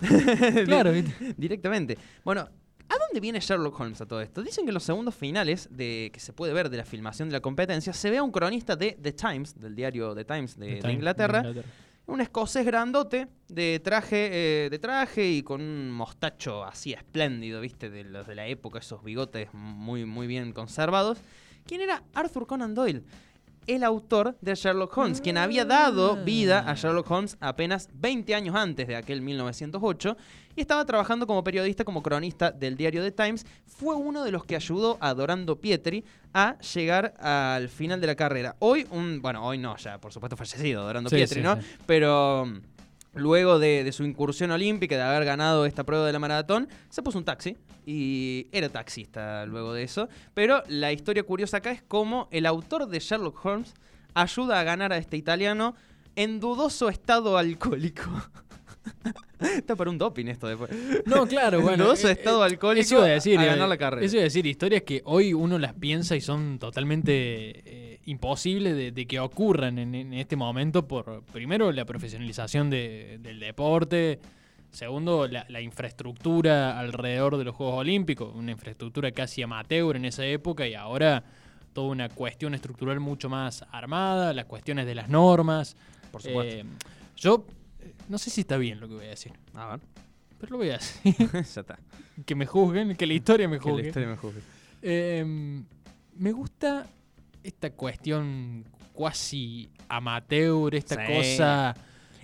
Claro. 0.64 0.92
Directamente. 1.36 1.98
Bueno, 2.24 2.48
¿a 2.90 2.98
dónde 2.98 3.20
viene 3.20 3.40
Sherlock 3.40 3.78
Holmes 3.80 4.00
a 4.00 4.06
todo 4.06 4.20
esto? 4.20 4.42
Dicen 4.42 4.64
que 4.64 4.70
en 4.70 4.74
los 4.74 4.82
segundos 4.82 5.14
finales 5.14 5.68
de 5.70 6.10
que 6.12 6.20
se 6.20 6.32
puede 6.32 6.52
ver 6.52 6.68
de 6.68 6.76
la 6.76 6.84
filmación 6.84 7.28
de 7.28 7.34
la 7.34 7.40
competencia, 7.40 7.92
se 7.92 8.10
ve 8.10 8.18
a 8.18 8.22
un 8.22 8.32
cronista 8.32 8.76
de 8.76 8.98
The 9.00 9.12
Times, 9.12 9.58
del 9.58 9.74
diario 9.74 10.14
The 10.14 10.24
Times 10.24 10.58
de, 10.58 10.80
Inglaterra, 10.90 11.44
un 12.06 12.20
escocés 12.20 12.66
grandote 12.66 13.28
de 13.48 13.80
traje, 13.80 14.64
eh, 14.66 14.70
de 14.70 14.78
traje 14.80 15.30
y 15.30 15.42
con 15.42 15.60
un 15.60 15.92
mostacho 15.92 16.64
así 16.64 16.92
espléndido, 16.92 17.60
¿viste? 17.60 17.88
De 17.88 18.02
los 18.02 18.26
de 18.26 18.34
la 18.34 18.46
época, 18.48 18.80
esos 18.80 19.04
bigotes 19.04 19.48
muy, 19.54 20.04
muy 20.04 20.26
bien 20.26 20.52
conservados. 20.52 21.18
¿Quién 21.64 21.82
era 21.82 22.02
Arthur 22.14 22.46
Conan 22.48 22.74
Doyle? 22.74 23.04
El 23.70 23.84
autor 23.84 24.36
de 24.40 24.56
Sherlock 24.56 24.98
Holmes, 24.98 25.20
quien 25.20 25.38
había 25.38 25.64
dado 25.64 26.16
vida 26.24 26.68
a 26.68 26.74
Sherlock 26.74 27.08
Holmes 27.08 27.36
apenas 27.38 27.88
20 27.94 28.34
años 28.34 28.56
antes 28.56 28.88
de 28.88 28.96
aquel 28.96 29.20
1908 29.20 30.16
y 30.56 30.60
estaba 30.60 30.84
trabajando 30.84 31.24
como 31.24 31.44
periodista, 31.44 31.84
como 31.84 32.02
cronista 32.02 32.50
del 32.50 32.76
diario 32.76 33.00
The 33.00 33.12
Times. 33.12 33.46
Fue 33.68 33.94
uno 33.94 34.24
de 34.24 34.32
los 34.32 34.44
que 34.44 34.56
ayudó 34.56 34.98
a 35.00 35.14
Dorando 35.14 35.60
Pietri 35.60 36.04
a 36.34 36.58
llegar 36.58 37.14
al 37.20 37.68
final 37.68 38.00
de 38.00 38.08
la 38.08 38.16
carrera. 38.16 38.56
Hoy, 38.58 38.88
un, 38.90 39.22
bueno, 39.22 39.46
hoy 39.46 39.58
no, 39.58 39.76
ya 39.76 39.98
por 39.98 40.12
supuesto 40.12 40.36
fallecido 40.36 40.82
Dorando 40.82 41.08
Sí, 41.08 41.14
Pietri, 41.14 41.36
sí, 41.36 41.42
¿no? 41.44 41.54
sí. 41.54 41.62
Pero 41.86 42.46
mm, 42.46 42.60
luego 43.20 43.60
de, 43.60 43.84
de 43.84 43.92
su 43.92 44.02
incursión 44.02 44.50
olímpica, 44.50 44.96
de 44.96 45.02
haber 45.02 45.24
ganado 45.24 45.64
esta 45.64 45.84
prueba 45.84 46.04
de 46.08 46.12
la 46.12 46.18
maratón, 46.18 46.68
se 46.88 47.04
puso 47.04 47.18
un 47.18 47.24
taxi 47.24 47.56
y 47.86 48.46
era 48.52 48.68
taxista 48.68 49.44
luego 49.46 49.72
de 49.72 49.82
eso. 49.82 50.08
Pero 50.34 50.62
la 50.68 50.92
historia 50.92 51.22
curiosa 51.22 51.58
acá 51.58 51.70
es 51.72 51.82
cómo 51.82 52.28
el 52.30 52.46
autor 52.46 52.86
de 52.88 52.98
Sherlock 52.98 53.44
Holmes 53.44 53.74
ayuda 54.14 54.60
a 54.60 54.64
ganar 54.64 54.92
a 54.92 54.96
este 54.98 55.16
italiano 55.16 55.74
en 56.16 56.40
dudoso 56.40 56.88
estado 56.88 57.38
alcohólico. 57.38 58.02
Está 59.40 59.74
para 59.76 59.90
un 59.90 59.96
doping 59.98 60.26
esto 60.26 60.46
después. 60.48 60.70
No, 61.06 61.26
claro, 61.26 61.58
En 61.58 61.64
bueno. 61.64 61.84
dudoso 61.84 62.08
eh, 62.08 62.12
estado 62.12 62.42
eh, 62.42 62.46
alcohólico 62.46 62.82
eso 62.82 62.96
iba 62.96 63.04
a 63.04 63.08
decir, 63.08 63.38
a 63.38 63.44
eh, 63.44 63.46
ganar 63.46 63.68
la 63.68 63.78
carrera. 63.78 64.04
Eso 64.04 64.16
iba 64.16 64.22
a 64.22 64.24
decir, 64.24 64.46
historias 64.46 64.82
que 64.82 65.00
hoy 65.04 65.32
uno 65.32 65.58
las 65.58 65.74
piensa 65.74 66.14
y 66.16 66.20
son 66.20 66.58
totalmente 66.58 67.12
eh, 67.94 68.00
imposibles 68.06 68.76
de, 68.76 68.92
de 68.92 69.06
que 69.06 69.18
ocurran 69.20 69.78
en, 69.78 69.94
en 69.94 70.12
este 70.14 70.36
momento 70.36 70.86
por, 70.86 71.22
primero, 71.32 71.72
la 71.72 71.84
profesionalización 71.86 72.68
de- 72.70 73.18
del 73.22 73.40
deporte, 73.40 74.18
segundo, 74.70 75.26
la, 75.28 75.44
la 75.48 75.60
infraestructura 75.60 76.78
alrededor 76.78 77.36
de 77.36 77.44
los 77.44 77.54
Juegos 77.54 77.76
Olímpicos, 77.78 78.34
una 78.34 78.52
infraestructura 78.52 79.10
casi 79.12 79.42
amateur 79.42 79.96
en 79.96 80.04
esa 80.04 80.24
época 80.26 80.66
y 80.66 80.74
ahora 80.74 81.22
toda 81.72 81.88
una 81.88 82.08
cuestión 82.08 82.54
estructural 82.54 83.00
mucho 83.00 83.28
más 83.28 83.64
armada, 83.70 84.32
las 84.32 84.46
cuestiones 84.46 84.86
de 84.86 84.94
las 84.94 85.08
normas. 85.08 85.76
Por 86.10 86.22
supuesto. 86.22 86.56
Eh, 86.56 86.64
yo 87.16 87.46
eh, 87.80 87.92
no 88.08 88.18
sé 88.18 88.30
si 88.30 88.40
está 88.42 88.56
bien 88.56 88.80
lo 88.80 88.88
que 88.88 88.94
voy 88.94 89.06
a 89.06 89.10
decir, 89.10 89.32
a 89.54 89.66
ver, 89.76 89.80
pero 90.38 90.52
lo 90.52 90.58
voy 90.58 90.70
a 90.70 90.78
decir. 90.78 91.14
ya 91.32 91.38
está. 91.40 91.78
que 92.26 92.34
me 92.34 92.46
juzguen, 92.46 92.96
que 92.96 93.06
la 93.06 93.14
historia 93.14 93.48
me 93.48 93.58
Que 93.58 93.66
la 93.66 93.72
juzgue. 93.72 93.86
historia 93.88 94.08
me 94.08 94.16
juzgue. 94.16 94.40
Eh, 94.82 95.62
me 96.16 96.32
gusta 96.32 96.86
esta 97.42 97.70
cuestión 97.70 98.64
cuasi 98.92 99.70
amateur, 99.88 100.74
esta 100.74 101.06
Sí. 101.06 101.12
cosa 101.12 101.74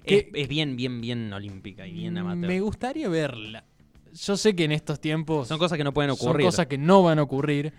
Es, 0.06 0.48
bien, 0.48 0.76
bien, 0.76 1.00
bien 1.00 1.32
olímpica 1.32 1.86
y 1.86 1.92
bien 1.92 2.16
amateur. 2.18 2.46
me 2.48 2.60
gustaría 2.60 3.08
verla. 3.08 3.64
Yo 4.12 4.36
sé 4.36 4.54
que 4.56 4.64
en 4.64 4.72
estos 4.72 4.98
tiempos 5.00 5.46
Son 5.48 5.58
cosas 5.58 5.76
que 5.76 5.84
no 5.84 5.92
pueden 5.92 6.14
son 6.16 6.28
ocurrir. 6.28 6.46
cosas 6.46 6.66
que 6.66 6.78
no 6.78 7.02
van 7.02 7.18
a 7.18 7.22
ocurrir, 7.22 7.72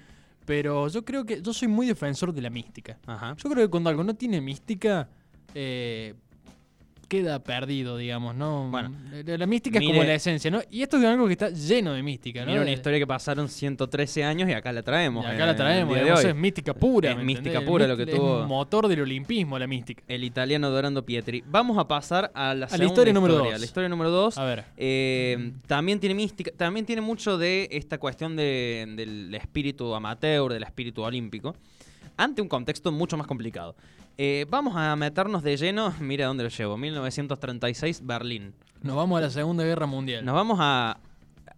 pero 0.46 0.88
yo 0.88 1.04
creo 1.04 1.26
que 1.26 1.42
yo 1.42 1.54
soy 1.54 1.68
muy 1.68 1.88
defensor 1.88 2.34
de 2.34 2.42
la 2.42 2.50
mística. 2.50 3.00
Ajá. 3.08 3.36
Yo 3.42 3.50
creo 3.50 3.66
que 3.66 3.72
cuando 3.72 3.90
algo 3.90 4.04
no 4.04 4.14
tiene 4.14 4.40
mística, 4.42 5.10
eh, 5.56 6.14
queda 7.08 7.40
perdido, 7.44 7.96
digamos, 7.98 8.36
¿no? 8.36 8.70
Bueno, 8.70 8.92
la, 9.26 9.38
la 9.38 9.46
mística 9.46 9.80
es 9.80 9.86
como 9.86 10.04
la 10.04 10.14
esencia, 10.14 10.52
¿no? 10.52 10.62
Y 10.70 10.82
esto 10.82 10.98
es 10.98 11.06
algo 11.06 11.26
que 11.28 11.34
está 11.34 11.50
lleno 11.50 11.94
de 11.94 12.04
mística, 12.04 12.42
¿no? 12.42 12.48
Mira 12.52 12.62
una 12.62 12.72
historia 12.72 13.00
que 13.00 13.08
pasaron 13.08 13.48
113 13.48 14.24
años 14.24 14.50
y 14.50 14.54
acá 14.54 14.72
la 14.74 14.84
traemos. 14.84 15.24
y 15.24 15.28
en 15.30 15.36
acá 15.36 15.46
la 15.46 15.52
el 15.52 15.58
traemos, 15.58 15.96
digamos, 15.96 16.24
hoy. 16.24 16.30
es 16.32 16.36
mística 16.36 16.74
pura. 16.74 17.12
Es 17.12 17.18
¿me 17.18 17.24
mística 17.24 17.62
pura 17.62 17.86
El 17.86 17.92
lo 17.92 17.98
que 17.98 18.04
es 18.04 18.10
tuvo- 18.10 18.46
motor 18.46 18.88
del 18.88 19.02
olimpismo, 19.02 19.58
la 19.58 19.68
mística. 19.68 20.04
El 20.08 20.24
italiano 20.24 20.70
Dorando 20.70 21.06
Pietri. 21.06 21.44
Vamos 21.48 21.78
a 21.78 21.88
pasar 21.88 22.32
a 22.36 22.48
la, 22.50 22.56
la 22.56 22.68
segunda 22.68 22.86
historia 22.88 23.14
número 23.14 23.34
historia, 23.36 23.52
dos. 23.54 23.60
La 23.62 23.66
historia 23.66 23.90
número 23.90 24.10
2. 24.12 24.38
A 24.38 24.44
ver. 24.46 24.66
Eh, 24.78 25.52
también 25.68 26.00
tiene 26.00 26.16
mística, 26.16 26.52
también 26.58 26.86
tiene 26.86 27.02
mucho 27.02 27.38
de 27.38 27.68
esta 27.72 27.98
cuestión 27.98 28.36
de- 28.36 28.86
del 28.96 29.34
espíritu 29.36 29.94
amateur, 29.96 30.52
del 30.52 30.64
espíritu 30.64 31.04
olímpico, 31.04 31.56
ante 32.18 32.42
un 32.42 32.50
contexto 32.50 32.92
mucho 32.92 33.18
más 33.18 33.28
complicado. 33.28 33.76
Eh, 34.18 34.46
vamos 34.50 34.76
a 34.76 34.96
meternos 34.96 35.44
de 35.44 35.56
lleno, 35.58 35.94
mira 36.02 36.26
dónde 36.26 36.44
lo 36.44 36.50
llevo, 36.50 36.78
1936, 36.78 38.06
Berlín. 38.06 38.54
Nos 38.82 38.96
vamos 38.96 39.18
a 39.18 39.22
la 39.22 39.30
Segunda 39.30 39.64
Guerra 39.64 39.86
Mundial. 39.86 40.26
Nos 40.26 40.36
vamos 40.36 40.58
a 40.62 40.98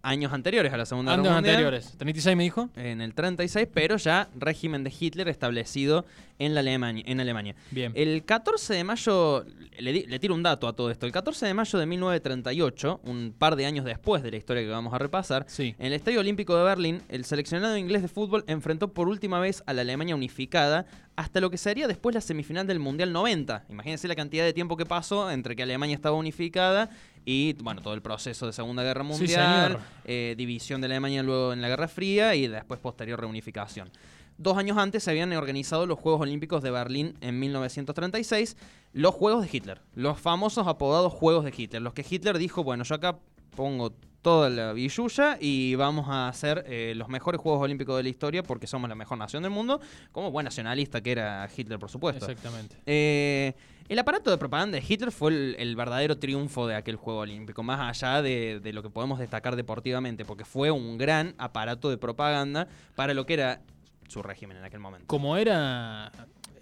años 0.02 0.32
anteriores 0.32 0.72
a 0.72 0.76
la 0.76 0.86
Segunda 0.86 1.12
Años 1.12 1.24
Guerra 1.24 1.34
Mundial. 1.36 1.54
anteriores. 1.56 1.98
¿36 1.98 2.36
me 2.36 2.42
dijo? 2.44 2.70
En 2.76 3.00
el 3.00 3.14
36, 3.14 3.68
pero 3.72 3.96
ya 3.96 4.28
régimen 4.36 4.82
de 4.84 4.92
Hitler 4.98 5.28
establecido 5.28 6.04
en, 6.38 6.54
la 6.54 6.60
Alemania, 6.60 7.02
en 7.06 7.20
Alemania. 7.20 7.54
Bien. 7.70 7.92
El 7.94 8.24
14 8.24 8.72
de 8.74 8.84
mayo, 8.84 9.44
le, 9.78 9.92
di- 9.92 10.06
le 10.06 10.18
tiro 10.18 10.34
un 10.34 10.42
dato 10.42 10.66
a 10.68 10.72
todo 10.74 10.90
esto, 10.90 11.04
el 11.04 11.12
14 11.12 11.44
de 11.46 11.52
mayo 11.54 11.78
de 11.78 11.84
1938, 11.86 13.00
un 13.04 13.34
par 13.36 13.56
de 13.56 13.66
años 13.66 13.84
después 13.84 14.22
de 14.22 14.30
la 14.30 14.36
historia 14.38 14.62
que 14.62 14.68
vamos 14.68 14.94
a 14.94 14.98
repasar, 14.98 15.44
Sí. 15.48 15.74
en 15.78 15.86
el 15.86 15.92
Estadio 15.92 16.20
Olímpico 16.20 16.56
de 16.56 16.64
Berlín, 16.64 17.02
el 17.08 17.24
seleccionado 17.24 17.76
inglés 17.76 18.02
de 18.02 18.08
fútbol 18.08 18.44
enfrentó 18.46 18.92
por 18.92 19.08
última 19.08 19.38
vez 19.40 19.62
a 19.66 19.72
la 19.74 19.82
Alemania 19.82 20.14
unificada 20.14 20.86
hasta 21.16 21.40
lo 21.40 21.50
que 21.50 21.58
sería 21.58 21.86
después 21.86 22.14
la 22.14 22.20
semifinal 22.20 22.66
del 22.66 22.78
Mundial 22.78 23.12
90. 23.12 23.66
Imagínense 23.68 24.08
la 24.08 24.16
cantidad 24.16 24.44
de 24.44 24.52
tiempo 24.52 24.76
que 24.76 24.86
pasó 24.86 25.30
entre 25.30 25.54
que 25.54 25.62
Alemania 25.62 25.94
estaba 25.94 26.16
unificada 26.16 26.90
y, 27.24 27.54
bueno, 27.62 27.82
todo 27.82 27.94
el 27.94 28.02
proceso 28.02 28.46
de 28.46 28.52
Segunda 28.52 28.82
Guerra 28.82 29.02
Mundial, 29.02 29.78
eh, 30.04 30.34
división 30.36 30.80
de 30.80 30.86
Alemania 30.86 31.22
luego 31.22 31.52
en 31.52 31.60
la 31.60 31.68
Guerra 31.68 31.88
Fría 31.88 32.34
y 32.34 32.46
después 32.46 32.80
posterior 32.80 33.20
reunificación. 33.20 33.90
Dos 34.38 34.56
años 34.56 34.78
antes 34.78 35.04
se 35.04 35.10
habían 35.10 35.32
organizado 35.34 35.86
los 35.86 35.98
Juegos 35.98 36.22
Olímpicos 36.22 36.62
de 36.62 36.70
Berlín 36.70 37.14
en 37.20 37.38
1936, 37.38 38.56
los 38.94 39.14
Juegos 39.14 39.42
de 39.42 39.50
Hitler, 39.52 39.82
los 39.94 40.18
famosos 40.18 40.66
apodados 40.66 41.12
Juegos 41.12 41.44
de 41.44 41.52
Hitler, 41.54 41.82
los 41.82 41.92
que 41.92 42.06
Hitler 42.08 42.38
dijo, 42.38 42.64
bueno, 42.64 42.84
yo 42.84 42.94
acá 42.94 43.18
pongo 43.54 43.92
toda 44.22 44.50
la 44.50 44.72
billulla 44.72 45.38
y 45.40 45.74
vamos 45.74 46.08
a 46.08 46.28
hacer 46.28 46.64
eh, 46.66 46.92
los 46.96 47.08
mejores 47.08 47.40
Juegos 47.40 47.62
Olímpicos 47.62 47.96
de 47.96 48.02
la 48.02 48.08
historia 48.08 48.42
porque 48.42 48.66
somos 48.66 48.88
la 48.88 48.94
mejor 48.94 49.18
nación 49.18 49.42
del 49.42 49.52
mundo, 49.52 49.80
como 50.12 50.30
buen 50.30 50.44
nacionalista 50.44 51.00
que 51.00 51.12
era 51.12 51.48
Hitler, 51.54 51.78
por 51.78 51.90
supuesto. 51.90 52.26
Exactamente. 52.26 52.76
Eh, 52.86 53.54
el 53.88 53.98
aparato 53.98 54.30
de 54.30 54.38
propaganda 54.38 54.78
de 54.78 54.84
Hitler 54.86 55.10
fue 55.10 55.32
el, 55.32 55.56
el 55.58 55.74
verdadero 55.74 56.18
triunfo 56.18 56.66
de 56.66 56.76
aquel 56.76 56.96
Juego 56.96 57.20
Olímpico, 57.20 57.62
más 57.62 57.80
allá 57.80 58.22
de, 58.22 58.60
de 58.60 58.72
lo 58.72 58.82
que 58.82 58.90
podemos 58.90 59.18
destacar 59.18 59.56
deportivamente, 59.56 60.24
porque 60.24 60.44
fue 60.44 60.70
un 60.70 60.96
gran 60.96 61.34
aparato 61.38 61.90
de 61.90 61.98
propaganda 61.98 62.68
para 62.94 63.14
lo 63.14 63.26
que 63.26 63.34
era 63.34 63.60
su 64.08 64.22
régimen 64.22 64.58
en 64.58 64.64
aquel 64.64 64.80
momento. 64.80 65.06
Como 65.06 65.36
era 65.36 66.12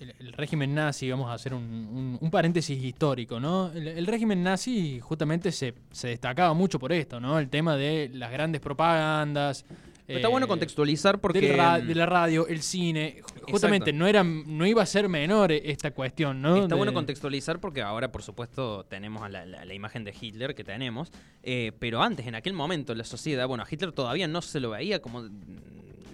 el, 0.01 0.15
el 0.19 0.33
régimen 0.33 0.75
nazi, 0.75 1.11
vamos 1.11 1.29
a 1.31 1.35
hacer 1.35 1.55
un, 1.55 1.63
un- 1.63 2.19
un 2.21 2.31
paréntesis 2.31 2.83
histórico, 2.83 3.39
¿no? 3.41 3.71
El, 3.73 3.89
el 3.89 4.07
régimen 4.07 4.43
nazi 4.43 5.01
justamente 5.01 5.53
se, 5.53 5.75
se 5.91 6.09
destacaba 6.09 6.55
mucho 6.55 6.79
por 6.79 6.93
esto, 6.93 7.21
¿no? 7.21 7.39
El 7.39 7.49
tema 7.49 7.77
de 7.77 8.11
las 8.15 8.31
grandes 8.31 8.61
propagandas. 8.61 9.65
Pero 10.07 10.21
Está 10.21 10.29
bueno 10.29 10.47
eh, 10.47 10.49
contextualizar 10.49 11.19
porque... 11.21 11.41
de 11.43 11.95
la 11.95 12.07
radio, 12.07 12.47
el 12.47 12.63
cine. 12.63 13.21
Ju- 13.21 13.51
Justamente 13.51 13.93
no 13.93 14.07
era 14.07 14.25
no 14.25 14.67
iba 14.67 14.83
a 14.83 14.87
ser 14.87 15.07
menor 15.07 15.53
esta 15.53 15.91
cuestión, 15.91 16.41
¿no? 16.41 16.57
Está 16.57 16.69
De- 16.69 16.75
bueno 16.77 16.95
contextualizar 16.95 17.61
porque 17.61 17.83
ahora, 17.83 18.11
por 18.11 18.23
supuesto, 18.23 18.85
tenemos 18.89 19.23
a 19.23 19.29
la, 19.29 19.45
la- 19.45 19.67
la 19.67 19.75
imagen 19.75 20.05
de 20.05 20.15
Hitler 20.19 20.55
que 20.55 20.65
tenemos, 20.65 21.13
eh, 21.43 21.73
pero 21.79 22.03
antes, 22.03 22.27
en 22.27 22.35
aquel 22.35 22.55
momento, 22.55 22.95
la 22.95 23.05
sociedad, 23.05 23.47
bueno, 23.47 23.65
a 23.65 23.67
Hitler 23.71 23.93
todavía 23.93 24.27
no 24.29 24.41
se 24.41 24.61
lo 24.61 24.71
veía 24.71 25.03
como 25.03 25.25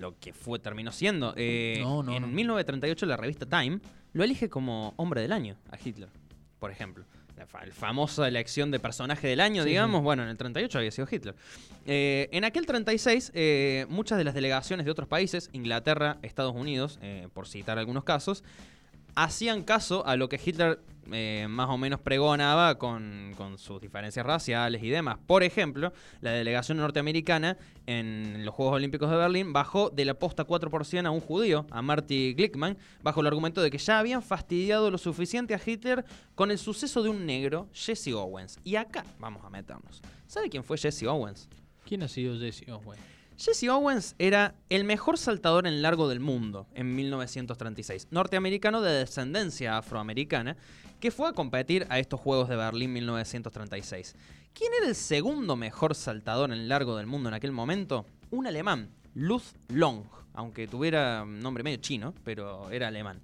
lo 0.05 0.19
que 0.21 0.33
fue 0.35 0.59
terminó 0.59 0.93
siendo. 0.93 1.33
Eh, 1.37 1.79
No, 1.81 2.03
no, 2.03 2.15
en 2.15 2.23
no. 2.23 2.29
1938 2.29 3.07
la 3.07 3.17
revista 3.17 3.47
Time 3.47 3.81
lo 4.13 4.23
elige 4.23 4.49
como 4.51 4.93
hombre 4.97 5.23
del 5.23 5.33
año 5.33 5.57
a 5.71 5.79
Hitler, 5.83 6.11
por 6.59 6.71
ejemplo. 6.71 7.05
La 7.37 7.47
fa- 7.47 7.63
famosa 7.73 8.29
elección 8.29 8.71
de 8.71 8.79
personaje 8.79 9.27
del 9.27 9.41
año, 9.41 9.63
Sí, 9.65 9.71
digamos, 9.71 10.03
bueno, 10.03 10.23
en 10.23 10.29
el 10.29 10.37
38 10.37 10.79
había 10.79 10.91
sido 10.93 11.09
Hitler. 11.11 11.35
Eh, 11.87 12.29
en 12.33 12.45
aquel 12.45 12.65
36, 12.67 13.33
eh, 13.35 13.87
muchas 13.89 14.19
de 14.19 14.25
las 14.25 14.35
delegaciones 14.35 14.85
de 14.87 14.93
otros 14.93 15.09
países, 15.09 15.49
Inglaterra, 15.53 16.19
Estados 16.23 16.55
Unidos, 16.55 17.01
por 17.33 17.49
citar 17.49 17.79
algunos 17.79 18.05
casos, 18.05 18.45
hacían 19.14 19.62
caso 19.62 20.06
a 20.06 20.16
lo 20.16 20.28
que 20.28 20.40
Hitler 20.44 20.80
eh, 21.12 21.47
más 21.49 21.68
o 21.68 21.76
menos 21.76 22.00
pregonaba 22.00 22.78
con, 22.78 23.33
con 23.37 23.59
sus 23.59 23.80
diferencias 23.80 24.25
raciales 24.25 24.83
y 24.83 24.88
demás. 24.88 25.18
Por 25.26 25.42
ejemplo, 25.42 25.92
la 26.21 26.30
delegación 26.30 26.78
norteamericana 26.78 27.59
en 27.87 28.44
los 28.44 28.54
Juegos 28.54 28.76
Olímpicos 28.76 29.11
de 29.11 29.16
Berlín 29.16 29.52
bajó 29.52 29.90
de 29.90 30.04
la 30.04 30.14
posta 30.14 30.47
4% 30.47 31.06
a 31.06 31.11
un 31.11 31.21
judío, 31.21 31.66
a 31.71 31.83
Marty 31.83 32.35
Glickman, 32.35 32.78
bajo 33.02 33.21
el 33.21 33.26
argumento 33.26 33.61
de 33.61 33.71
que 33.71 33.78
ya 33.78 33.99
habían 33.99 34.23
fastidiado 34.23 34.90
lo 34.90 34.99
suficiente 34.99 35.54
a 35.54 35.61
Hitler 35.64 36.04
con 36.35 36.50
el 36.50 36.59
suceso 36.59 37.02
de 37.02 37.11
un 37.11 37.26
negro, 37.26 37.68
Jesse 37.73 38.14
Owens. 38.14 38.59
Y 38.64 38.76
acá 38.76 39.04
vamos 39.18 39.44
a 39.44 39.50
meternos. 39.50 40.00
¿Sabe 40.26 40.49
quién 40.49 40.64
fue 40.64 40.78
Jesse 40.78 41.04
Owens? 41.04 41.49
¿Quién 41.85 42.02
ha 42.02 42.09
sido 42.09 42.38
Jesse 42.38 42.68
Owens? 42.68 43.13
Jesse 43.37 43.69
Owens 43.69 44.14
era 44.19 44.55
el 44.69 44.85
mejor 44.85 45.19
saltador 45.19 45.67
en 45.67 45.83
largo 45.83 46.09
del 46.09 46.21
mundo 46.21 46.67
en 46.75 46.95
1936, 46.95 48.09
norteamericano 48.11 48.81
de 48.81 48.93
descendencia 48.93 49.76
afroamericana, 49.76 50.57
que 51.00 51.11
fue 51.11 51.29
a 51.29 51.33
competir 51.33 51.87
a 51.91 51.99
estos 51.99 52.21
Juegos 52.21 52.49
de 52.49 52.57
Berlín 52.57 52.93
1936. 52.93 54.14
¿Quién 54.55 54.73
era 54.79 54.88
el 54.88 54.95
segundo 54.95 55.57
mejor 55.57 55.95
saltador 55.97 56.53
en 56.53 56.69
largo 56.69 56.97
del 56.97 57.07
mundo 57.07 57.29
en 57.29 57.35
aquel 57.35 57.50
momento? 57.50 58.07
Un 58.31 58.47
alemán, 58.47 58.88
Lutz 59.14 59.55
Long, 59.69 60.05
aunque 60.33 60.69
tuviera 60.69 61.25
nombre 61.25 61.64
medio 61.64 61.79
chino, 61.79 62.14
pero 62.25 62.71
era 62.71 62.88
alemán. 62.88 63.21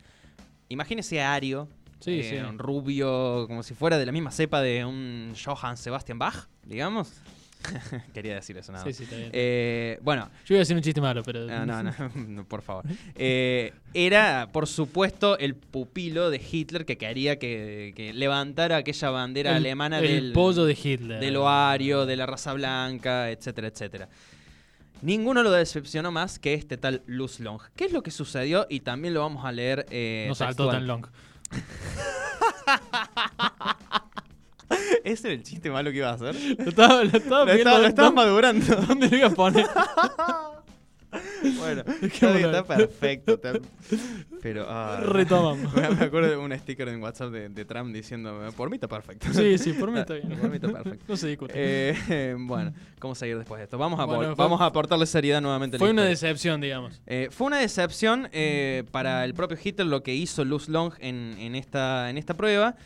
Imagínese 0.68 1.22
a 1.22 1.34
Ario, 1.34 1.68
Sí, 2.00 2.20
eh, 2.20 2.30
sí. 2.30 2.36
un 2.36 2.58
rubio, 2.58 3.46
como 3.46 3.62
si 3.62 3.74
fuera 3.74 3.98
de 3.98 4.06
la 4.06 4.12
misma 4.12 4.30
cepa 4.30 4.60
de 4.62 4.84
un 4.84 5.34
Johann 5.42 5.76
Sebastian 5.76 6.18
Bach, 6.18 6.48
digamos. 6.64 7.12
Quería 8.14 8.34
decir 8.36 8.56
eso 8.56 8.72
nada 8.72 8.84
Sí, 8.84 8.92
sí, 8.92 9.04
está 9.04 9.16
bien. 9.16 9.30
Eh, 9.32 9.98
bueno, 10.02 10.28
Yo 10.46 10.54
iba 10.54 10.58
a 10.58 10.60
decir 10.60 10.76
un 10.76 10.82
chiste 10.82 11.00
malo, 11.00 11.22
pero. 11.22 11.46
no, 11.46 11.66
no, 11.66 11.82
no, 11.82 11.92
no, 12.14 12.44
por 12.44 12.62
favor. 12.62 12.84
Eh, 13.16 13.72
era, 13.92 14.48
por 14.52 14.66
supuesto, 14.66 15.36
el 15.38 15.54
pupilo 15.54 16.30
de 16.30 16.40
Hitler 16.40 16.84
que 16.86 16.96
quería 16.96 17.38
que, 17.38 17.92
que 17.96 18.12
levantara 18.14 18.76
aquella 18.78 19.10
bandera 19.10 19.50
El- 19.50 19.56
alemana 19.58 19.98
el 19.98 20.06
del, 20.06 20.32
pollo 20.32 20.64
de 20.64 20.72
Hitler. 20.80 21.20
del 21.20 21.36
oario, 21.36 22.06
de 22.06 22.16
la 22.16 22.26
raza 22.26 22.52
blanca, 22.54 23.30
etcétera, 23.30 23.68
etcétera. 23.68 24.08
Ninguno 25.02 25.42
lo 25.42 25.50
decepcionó 25.50 26.12
más 26.12 26.38
que 26.38 26.52
este 26.54 26.76
tal 26.76 27.02
Luz 27.06 27.40
Long. 27.40 27.60
¿Qué 27.74 27.86
es 27.86 27.92
lo 27.92 28.02
que 28.02 28.10
sucedió? 28.10 28.66
Y 28.68 28.80
también 28.80 29.14
lo 29.14 29.20
vamos 29.20 29.44
a 29.44 29.52
leer. 29.52 29.86
eh, 29.90 30.26
No 30.28 30.34
saltó 30.34 30.68
tan 30.70 30.86
long. 30.86 31.06
¿Ese 35.10 35.28
era 35.28 35.34
el 35.36 35.42
chiste 35.42 35.70
malo 35.70 35.90
que 35.90 35.98
iba 35.98 36.10
a 36.10 36.14
hacer? 36.14 36.34
Lo 36.58 36.68
estaba, 36.70 37.04
lo 37.04 37.10
estaba 37.16 37.40
Lo 37.44 37.44
viendo 37.46 37.58
estaba, 37.58 37.78
lo 37.78 37.86
estaba 37.86 38.08
dónde- 38.08 38.22
madurando. 38.22 38.76
¿Dónde 38.88 39.08
lo 39.10 39.16
iba 39.16 39.26
a 39.26 39.30
poner? 39.30 39.66
Bueno, 41.58 41.82
está, 42.02 42.32
bien, 42.32 42.46
está 42.54 42.64
perfecto. 42.64 43.34
está- 43.34 43.54
Pero. 44.42 44.66
ah, 44.68 45.00
Retomamos. 45.02 45.74
Me 45.74 46.04
acuerdo 46.04 46.28
de 46.30 46.36
un 46.36 46.56
sticker 46.56 46.86
en 46.88 47.02
WhatsApp 47.02 47.30
de, 47.32 47.48
de 47.48 47.64
Trump 47.64 47.92
diciendo: 47.92 48.48
Por 48.56 48.70
mí 48.70 48.76
está 48.76 48.86
perfecto. 48.86 49.26
Sí, 49.32 49.58
sí, 49.58 49.72
por 49.72 49.90
mí 49.90 49.98
está 49.98 50.14
bien. 50.14 50.28
Por 50.38 50.48
mí 50.48 50.56
está 50.56 50.68
perfecto. 50.68 51.04
No 51.08 51.16
se 51.16 51.26
discute. 51.26 51.52
Eh, 51.56 52.36
bueno, 52.38 52.72
¿cómo 53.00 53.16
seguir 53.16 53.38
después 53.38 53.58
de 53.58 53.64
esto? 53.64 53.76
Vamos 53.76 53.98
a, 53.98 54.04
Bueno, 54.04 54.36
fue- 54.36 54.44
vamos 54.44 54.60
a 54.60 54.66
aportarle 54.66 55.04
seriedad 55.06 55.40
nuevamente. 55.40 55.78
la 55.78 55.80
Fue 55.80 55.90
una 55.90 56.04
decepción, 56.04 56.60
digamos. 56.60 57.00
Eh, 57.06 57.28
fue 57.32 57.48
una 57.48 57.58
decepción 57.58 58.28
eh, 58.32 58.84
para 58.92 59.24
el 59.24 59.34
propio 59.34 59.58
Hitler 59.62 59.88
lo 59.88 60.04
que 60.04 60.14
hizo 60.14 60.44
Luz 60.44 60.68
Long 60.68 60.92
en, 61.00 61.34
en 61.38 61.56
esta, 61.56 62.08
en 62.08 62.18
esta 62.18 62.34
prueba, 62.34 62.76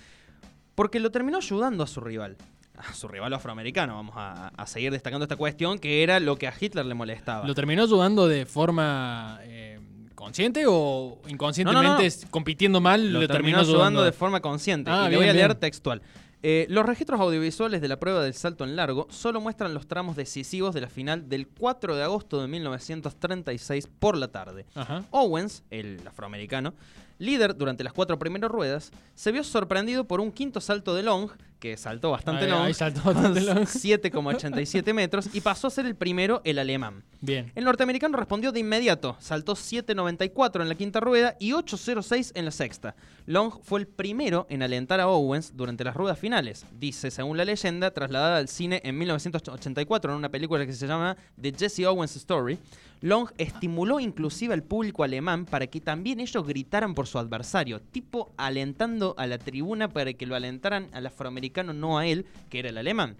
porque 0.75 1.01
lo 1.01 1.11
terminó 1.11 1.39
ayudando 1.39 1.85
a 1.85 1.87
su 1.87 2.01
rival. 2.01 2.37
A 2.77 2.93
su 2.93 3.07
rival 3.07 3.33
afroamericano, 3.33 3.95
vamos 3.95 4.15
a, 4.17 4.49
a 4.49 4.67
seguir 4.67 4.91
destacando 4.91 5.25
esta 5.25 5.37
cuestión, 5.37 5.79
que 5.79 6.03
era 6.03 6.19
lo 6.19 6.37
que 6.37 6.49
a 6.49 6.55
Hitler 6.59 6.85
le 6.85 6.95
molestaba. 6.95 7.47
¿Lo 7.47 7.55
terminó 7.55 7.85
ayudando 7.85 8.27
de 8.27 8.47
forma 8.47 9.39
eh, 9.43 9.79
consciente 10.17 10.65
o 10.67 11.21
inconscientemente 11.29 11.87
No, 11.89 11.93
no, 11.95 11.99
no. 12.01 12.05
s- 12.05 12.27
compitiendo 12.31 12.81
mal 12.81 13.13
lo 13.13 13.21
lo 13.21 13.29
terminó 13.29 13.61
ayudando 13.61 14.03
de 14.03 14.11
forma 14.11 14.41
consciente. 14.41 14.91
Ah, 14.91 15.05
y 15.07 15.11
le 15.13 15.17
voy 15.19 15.29
a 15.29 15.33
leer 15.33 15.51
bien. 15.51 15.61
textual. 15.61 16.03
Eh, 16.47 16.67
los 16.69 16.85
registros 16.85 17.21
audiovisuales 17.21 17.81
de 17.81 17.89
la 17.89 17.99
prueba 18.01 18.23
del 18.23 18.35
salto 18.35 18.65
en 18.65 18.75
largo 18.77 19.07
solo 19.09 19.41
muestran 19.41 19.73
los 19.73 19.87
tramos 19.87 20.15
decisivos 20.17 20.75
de 20.75 20.81
la 20.83 20.89
final 20.91 21.29
del 21.29 21.47
4 21.49 21.95
de 21.97 22.03
agosto 22.03 22.43
de 22.43 22.49
1936 22.49 23.89
por 23.99 24.17
la 24.17 24.29
tarde. 24.29 24.67
Ajá. 24.75 25.05
Owens, 25.11 25.63
el 25.71 26.01
afroamericano, 26.07 26.75
líder 27.19 27.57
durante 27.57 27.85
las 27.85 27.93
cuatro 27.93 28.19
primeras 28.19 28.51
ruedas, 28.51 28.91
se 29.15 29.33
vio 29.33 29.45
sorprendido 29.45 30.05
por 30.07 30.21
un 30.21 30.33
quinto 30.33 30.61
salto 30.61 30.95
de 30.95 31.03
long, 31.03 31.31
que 31.65 31.77
saltó 31.79 32.11
bastante 32.11 32.47
long. 32.47 32.69
7,87 32.69 34.93
metros, 34.95 35.31
y 35.33 35.41
pasó 35.41 35.69
a 35.69 35.71
ser 35.71 35.87
el 35.87 35.97
primero 35.97 36.43
el 36.45 36.59
alemán. 36.59 37.03
Bien. 37.23 37.51
El 37.55 37.65
norteamericano 37.65 38.19
respondió 38.19 38.53
de 38.53 38.61
inmediato, 38.61 39.17
saltó 39.19 39.55
7.94 39.55 40.61
en 40.61 40.69
la 40.69 40.75
quinta 40.75 41.01
rueda 41.01 41.37
y 41.41 41.53
8.06 41.53 42.33
en 42.35 42.45
la 42.45 42.51
sexta. 42.51 42.97
Long 43.25 43.51
fue 43.63 43.81
el 43.81 43.87
primero 43.87 44.47
en 44.51 44.63
alentar 44.63 45.01
a 45.01 45.09
Owens 45.09 45.57
durante 45.57 45.85
las 45.85 45.97
ruedas 45.97 46.19
finales, 46.19 46.67
dice 46.79 47.11
según 47.11 47.39
la 47.39 47.47
leyenda, 47.47 47.93
trasladada 47.93 48.37
al 48.37 48.49
cine 48.49 48.83
en 48.85 48.99
1984 48.99 50.13
en 50.13 50.19
una 50.19 50.29
película 50.29 50.67
que 50.67 50.75
se 50.75 50.87
llama 50.87 51.17
The 51.41 51.55
Jesse 51.57 51.87
Owens 51.87 52.15
Story. 52.17 52.59
Long 53.05 53.29
estimuló 53.37 54.01
inclusive 54.01 54.55
al 54.55 54.63
público 54.63 55.05
alemán 55.05 55.45
para 55.45 55.67
que 55.67 55.81
también 55.81 56.21
ellos 56.21 56.47
gritaran 56.47 56.95
por 56.95 57.07
su 57.07 57.19
adversario, 57.19 57.81
tipo 57.81 58.33
alentando 58.39 59.15
a 59.19 59.27
la 59.27 59.37
tribuna 59.37 59.89
para 59.89 60.15
que 60.15 60.25
lo 60.25 60.35
alentaran 60.35 60.89
al 60.93 61.05
afroamericano, 61.05 61.54
no 61.63 61.99
a 61.99 62.07
él, 62.07 62.27
que 62.51 62.59
era 62.59 62.71
el 62.71 62.79
alemán. 62.79 63.17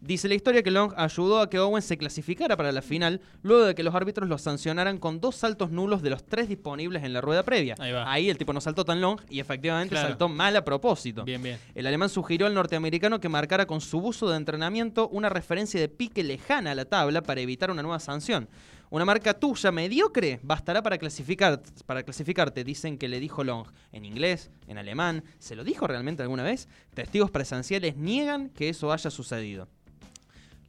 Dice 0.00 0.28
la 0.28 0.34
historia 0.34 0.62
que 0.62 0.70
Long 0.70 0.92
ayudó 0.96 1.40
a 1.40 1.48
que 1.48 1.58
Owens 1.58 1.86
se 1.86 1.96
clasificara 1.96 2.54
para 2.56 2.70
la 2.70 2.82
final 2.82 3.20
luego 3.42 3.64
de 3.64 3.74
que 3.74 3.82
los 3.82 3.94
árbitros 3.94 4.28
lo 4.28 4.36
sancionaran 4.36 4.98
con 4.98 5.20
dos 5.20 5.36
saltos 5.36 5.70
nulos 5.70 6.02
de 6.02 6.10
los 6.10 6.22
tres 6.22 6.48
disponibles 6.50 7.02
en 7.02 7.14
la 7.14 7.22
rueda 7.22 7.42
previa. 7.42 7.74
Ahí 7.78 7.92
va. 7.92 8.18
el 8.18 8.36
tipo 8.36 8.52
no 8.52 8.60
saltó 8.60 8.84
tan 8.84 9.00
long 9.00 9.18
y 9.30 9.40
efectivamente 9.40 9.94
Claro. 9.94 10.08
saltó 10.10 10.28
mal 10.28 10.54
a 10.54 10.62
propósito. 10.64 11.24
Bien, 11.24 11.42
bien. 11.42 11.58
El 11.74 11.86
alemán 11.86 12.10
sugirió 12.10 12.46
al 12.46 12.52
norteamericano 12.54 13.20
que 13.20 13.30
marcara 13.30 13.66
con 13.66 13.80
su 13.80 14.00
buzo 14.00 14.28
de 14.28 14.36
entrenamiento 14.36 15.08
una 15.08 15.30
referencia 15.30 15.80
de 15.80 15.88
pique 15.88 16.22
lejana 16.22 16.72
a 16.72 16.74
la 16.74 16.84
tabla 16.84 17.22
para 17.22 17.40
evitar 17.40 17.70
una 17.70 17.82
nueva 17.82 17.98
sanción. 17.98 18.48
Una 18.88 19.04
marca 19.04 19.34
tuya 19.34 19.72
mediocre 19.72 20.38
bastará 20.42 20.82
para, 20.82 20.96
clasificar, 20.98 21.60
para 21.86 22.04
clasificarte, 22.04 22.62
dicen 22.62 22.98
que 22.98 23.08
le 23.08 23.18
dijo 23.18 23.42
Long. 23.42 23.66
En 23.90 24.04
inglés, 24.04 24.50
en 24.68 24.78
alemán, 24.78 25.24
¿se 25.38 25.56
lo 25.56 25.64
dijo 25.64 25.86
realmente 25.86 26.22
alguna 26.22 26.44
vez? 26.44 26.68
Testigos 26.94 27.30
presenciales 27.30 27.96
niegan 27.96 28.50
que 28.50 28.68
eso 28.68 28.92
haya 28.92 29.10
sucedido. 29.10 29.68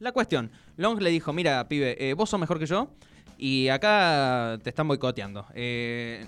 La 0.00 0.12
cuestión, 0.12 0.50
Long 0.76 1.00
le 1.00 1.10
dijo, 1.10 1.32
mira, 1.32 1.68
pibe, 1.68 1.96
eh, 1.98 2.14
vos 2.14 2.30
sos 2.30 2.40
mejor 2.40 2.58
que 2.58 2.66
yo 2.66 2.88
y 3.36 3.68
acá 3.68 4.58
te 4.62 4.70
están 4.70 4.88
boicoteando. 4.88 5.46
Eh, 5.54 6.26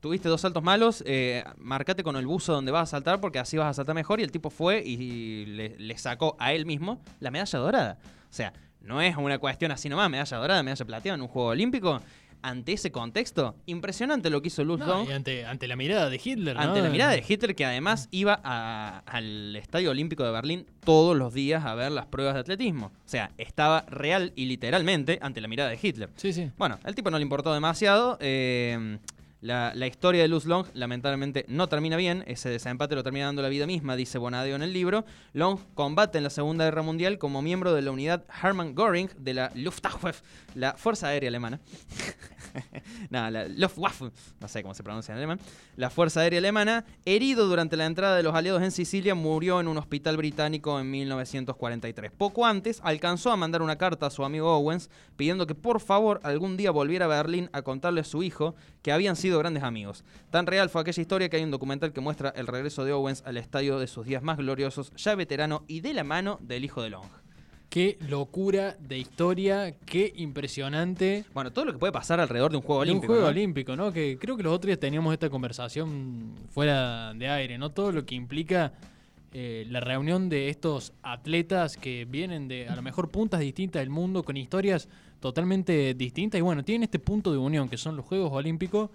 tuviste 0.00 0.28
dos 0.28 0.42
saltos 0.42 0.62
malos, 0.62 1.02
eh, 1.06 1.44
marcate 1.56 2.02
con 2.02 2.16
el 2.16 2.26
buzo 2.26 2.52
donde 2.52 2.72
vas 2.72 2.90
a 2.90 2.90
saltar 2.92 3.20
porque 3.20 3.38
así 3.38 3.56
vas 3.56 3.68
a 3.68 3.74
saltar 3.74 3.94
mejor. 3.94 4.20
Y 4.20 4.22
el 4.22 4.30
tipo 4.30 4.50
fue 4.50 4.82
y 4.84 5.46
le, 5.46 5.76
le 5.78 5.98
sacó 5.98 6.36
a 6.38 6.52
él 6.52 6.66
mismo 6.66 7.02
la 7.20 7.30
medalla 7.30 7.58
dorada. 7.58 7.98
O 8.30 8.34
sea, 8.36 8.52
no 8.80 9.00
es 9.00 9.16
una 9.16 9.38
cuestión 9.38 9.72
así 9.72 9.88
nomás, 9.88 10.08
medalla 10.10 10.36
dorada, 10.36 10.62
medalla 10.62 10.84
plateada 10.84 11.14
en 11.16 11.22
un 11.22 11.28
juego 11.28 11.48
olímpico. 11.48 12.00
Ante 12.42 12.74
ese 12.74 12.92
contexto, 12.92 13.56
impresionante 13.66 14.30
lo 14.30 14.40
que 14.40 14.48
hizo 14.48 14.62
Luz 14.62 14.78
No, 14.78 15.04
y 15.04 15.10
ante, 15.10 15.44
ante 15.46 15.66
la 15.66 15.74
mirada 15.74 16.08
de 16.08 16.20
Hitler, 16.22 16.54
¿no? 16.54 16.62
Ante 16.62 16.80
la 16.80 16.90
mirada 16.90 17.10
de 17.12 17.24
Hitler, 17.26 17.56
que 17.56 17.64
además 17.64 18.08
iba 18.12 18.38
a- 18.44 19.02
al 19.06 19.56
Estadio 19.56 19.90
Olímpico 19.90 20.22
de 20.22 20.30
Berlín 20.30 20.66
todos 20.84 21.16
los 21.16 21.34
días 21.34 21.64
a 21.64 21.74
ver 21.74 21.90
las 21.90 22.06
pruebas 22.06 22.34
de 22.34 22.40
atletismo. 22.40 22.86
O 23.04 23.08
sea, 23.08 23.32
estaba 23.38 23.80
real 23.88 24.32
y 24.36 24.44
literalmente 24.46 25.18
ante 25.22 25.40
la 25.40 25.48
mirada 25.48 25.70
de 25.70 25.78
Hitler. 25.82 26.10
Sí, 26.14 26.32
sí. 26.32 26.50
Bueno, 26.56 26.78
al 26.84 26.94
tipo 26.94 27.10
no 27.10 27.16
le 27.18 27.22
importó 27.22 27.52
demasiado. 27.52 28.16
eh, 28.20 28.98
la, 29.46 29.86
historia 29.86 30.22
de 30.22 30.28
Luz 30.28 30.44
Long 30.44 30.66
lamentablemente 30.74 31.44
no 31.48 31.68
termina 31.68 31.96
bien. 31.96 32.24
Ese 32.26 32.48
desempate 32.48 32.94
lo 32.94 33.02
termina 33.02 33.26
dando 33.26 33.42
la 33.42 33.48
vida 33.48 33.66
misma, 33.66 33.96
dice 33.96 34.18
Bonadeo 34.18 34.56
en 34.56 34.62
el 34.62 34.72
libro. 34.72 35.04
Long 35.32 35.58
combate 35.74 36.18
en 36.18 36.24
la 36.24 36.30
Segunda 36.30 36.64
Guerra 36.64 36.82
Mundial 36.82 37.18
como 37.18 37.42
miembro 37.42 37.72
de 37.72 37.82
la 37.82 37.90
unidad 37.90 38.24
Hermann 38.42 38.74
Göring 38.74 39.10
de 39.18 39.34
la 39.34 39.52
Luftwaffe, 39.54 40.22
la 40.54 40.74
Fuerza 40.74 41.08
Aérea 41.08 41.28
Alemana. 41.28 41.60
no, 43.10 43.30
la 43.30 43.48
Luftwaffe, 43.48 44.10
no 44.40 44.48
sé 44.48 44.62
cómo 44.62 44.74
se 44.74 44.82
pronuncia 44.82 45.12
en 45.12 45.18
alemán. 45.18 45.40
La 45.76 45.90
Fuerza 45.90 46.20
Aérea 46.20 46.38
Alemana, 46.38 46.84
herido 47.04 47.46
durante 47.46 47.76
la 47.76 47.86
entrada 47.86 48.16
de 48.16 48.22
los 48.22 48.34
aliados 48.34 48.62
en 48.62 48.70
Sicilia, 48.70 49.14
murió 49.14 49.60
en 49.60 49.68
un 49.68 49.78
hospital 49.78 50.16
británico 50.16 50.78
en 50.80 50.90
1943. 50.90 52.12
Poco 52.12 52.46
antes, 52.46 52.80
alcanzó 52.82 53.30
a 53.30 53.36
mandar 53.36 53.62
una 53.62 53.76
carta 53.76 54.06
a 54.06 54.10
su 54.10 54.24
amigo 54.24 54.54
Owens 54.54 54.90
pidiendo 55.16 55.46
que 55.46 55.54
por 55.54 55.80
favor 55.80 56.20
algún 56.22 56.56
día 56.56 56.70
volviera 56.70 57.06
a 57.06 57.08
Berlín 57.08 57.50
a 57.52 57.62
contarle 57.62 58.00
a 58.00 58.04
su 58.04 58.22
hijo 58.22 58.54
que 58.82 58.92
habían 58.92 59.16
sido 59.16 59.38
grandes 59.38 59.62
amigos. 59.62 60.04
Tan 60.30 60.46
real 60.46 60.70
fue 60.70 60.82
aquella 60.82 61.02
historia 61.02 61.28
que 61.28 61.36
hay 61.36 61.44
un 61.44 61.50
documental 61.50 61.92
que 61.92 62.00
muestra 62.00 62.30
el 62.30 62.46
regreso 62.46 62.84
de 62.84 62.92
Owens 62.92 63.22
al 63.26 63.36
estadio 63.36 63.78
de 63.78 63.86
sus 63.86 64.06
días 64.06 64.22
más 64.22 64.36
gloriosos, 64.36 64.92
ya 64.96 65.14
veterano 65.14 65.64
y 65.66 65.80
de 65.80 65.94
la 65.94 66.04
mano 66.04 66.38
del 66.40 66.64
hijo 66.64 66.82
de 66.82 66.90
Long. 66.90 67.25
Qué 67.68 67.98
locura 68.08 68.76
de 68.80 68.98
historia, 68.98 69.74
qué 69.84 70.12
impresionante. 70.16 71.24
Bueno, 71.34 71.52
todo 71.52 71.66
lo 71.66 71.72
que 71.72 71.78
puede 71.78 71.92
pasar 71.92 72.20
alrededor 72.20 72.50
de 72.50 72.56
un 72.58 72.62
juego 72.62 72.82
de 72.84 72.90
un 72.90 72.90
olímpico. 72.92 73.12
juego 73.12 73.26
¿no? 73.26 73.30
olímpico, 73.30 73.76
¿no? 73.76 73.92
Que 73.92 74.18
creo 74.18 74.36
que 74.36 74.42
los 74.42 74.52
otros 74.52 74.68
días 74.68 74.78
teníamos 74.78 75.12
esta 75.12 75.28
conversación 75.28 76.34
fuera 76.50 77.12
de 77.14 77.28
aire, 77.28 77.58
¿no? 77.58 77.70
Todo 77.70 77.92
lo 77.92 78.06
que 78.06 78.14
implica 78.14 78.72
eh, 79.32 79.66
la 79.68 79.80
reunión 79.80 80.30
de 80.30 80.48
estos 80.48 80.94
atletas 81.02 81.76
que 81.76 82.06
vienen 82.06 82.48
de 82.48 82.68
a 82.68 82.76
lo 82.76 82.80
mejor 82.80 83.10
puntas 83.10 83.40
distintas 83.40 83.80
del 83.80 83.90
mundo 83.90 84.22
con 84.22 84.36
historias 84.36 84.88
totalmente 85.20 85.92
distintas 85.92 86.38
y 86.38 86.42
bueno, 86.42 86.64
tienen 86.64 86.84
este 86.84 86.98
punto 86.98 87.32
de 87.32 87.38
unión 87.38 87.68
que 87.68 87.76
son 87.76 87.96
los 87.96 88.06
Juegos 88.06 88.32
Olímpicos 88.32 88.88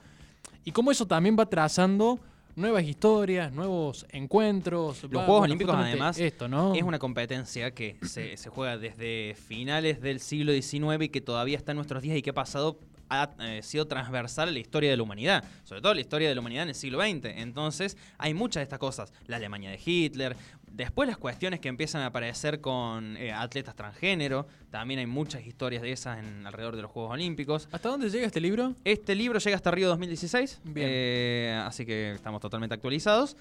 y 0.63 0.71
cómo 0.71 0.91
eso 0.91 1.05
también 1.05 1.35
va 1.37 1.45
trazando 1.45 2.19
nuevas 2.55 2.83
historias, 2.83 3.51
nuevos 3.51 4.05
encuentros. 4.11 5.03
Los 5.03 5.11
va- 5.11 5.25
Juegos 5.25 5.39
bueno, 5.39 5.43
Olímpicos, 5.53 5.75
además, 5.75 6.17
esto, 6.19 6.47
¿no? 6.47 6.73
Es 6.75 6.83
una 6.83 6.99
competencia 6.99 7.71
que 7.71 7.97
se, 8.03 8.37
se 8.37 8.49
juega 8.49 8.77
desde 8.77 9.35
finales 9.35 10.01
del 10.01 10.19
siglo 10.19 10.51
XIX 10.53 11.03
y 11.03 11.09
que 11.09 11.21
todavía 11.21 11.57
está 11.57 11.71
en 11.71 11.77
nuestros 11.77 12.01
días 12.01 12.17
y 12.17 12.21
que 12.21 12.29
ha 12.31 12.33
pasado 12.33 12.79
ha 13.13 13.29
eh, 13.41 13.61
sido 13.61 13.87
transversal 13.87 14.47
a 14.47 14.51
la 14.53 14.59
historia 14.59 14.89
de 14.89 14.95
la 14.95 15.03
humanidad, 15.03 15.43
sobre 15.65 15.81
todo 15.81 15.93
la 15.93 15.99
historia 15.99 16.29
de 16.29 16.35
la 16.35 16.39
humanidad 16.39 16.63
en 16.63 16.69
el 16.69 16.75
siglo 16.75 17.01
XX. 17.01 17.25
Entonces, 17.39 17.97
hay 18.17 18.33
muchas 18.33 18.61
de 18.61 18.63
estas 18.63 18.79
cosas. 18.79 19.11
La 19.27 19.35
Alemania 19.35 19.69
de 19.69 19.77
Hitler, 19.83 20.37
después 20.73 21.07
las 21.07 21.17
cuestiones 21.17 21.59
que 21.59 21.69
empiezan 21.69 22.01
a 22.01 22.07
aparecer 22.07 22.61
con 22.61 23.17
eh, 23.17 23.31
atletas 23.31 23.75
transgénero, 23.75 24.47
también 24.69 24.99
hay 24.99 25.05
muchas 25.05 25.45
historias 25.45 25.81
de 25.81 25.91
esas 25.91 26.19
en, 26.19 26.45
alrededor 26.45 26.75
de 26.75 26.81
los 26.81 26.91
Juegos 26.91 27.11
Olímpicos. 27.11 27.67
¿Hasta 27.71 27.89
dónde 27.89 28.09
llega 28.09 28.25
este 28.25 28.41
libro? 28.41 28.75
Este 28.83 29.15
libro 29.15 29.39
llega 29.39 29.55
hasta 29.55 29.71
Río 29.71 29.87
2016, 29.89 30.61
Bien. 30.63 30.87
eh, 30.89 31.63
así 31.65 31.85
que 31.85 32.13
estamos 32.13 32.41
totalmente 32.41 32.73
actualizados. 32.73 33.35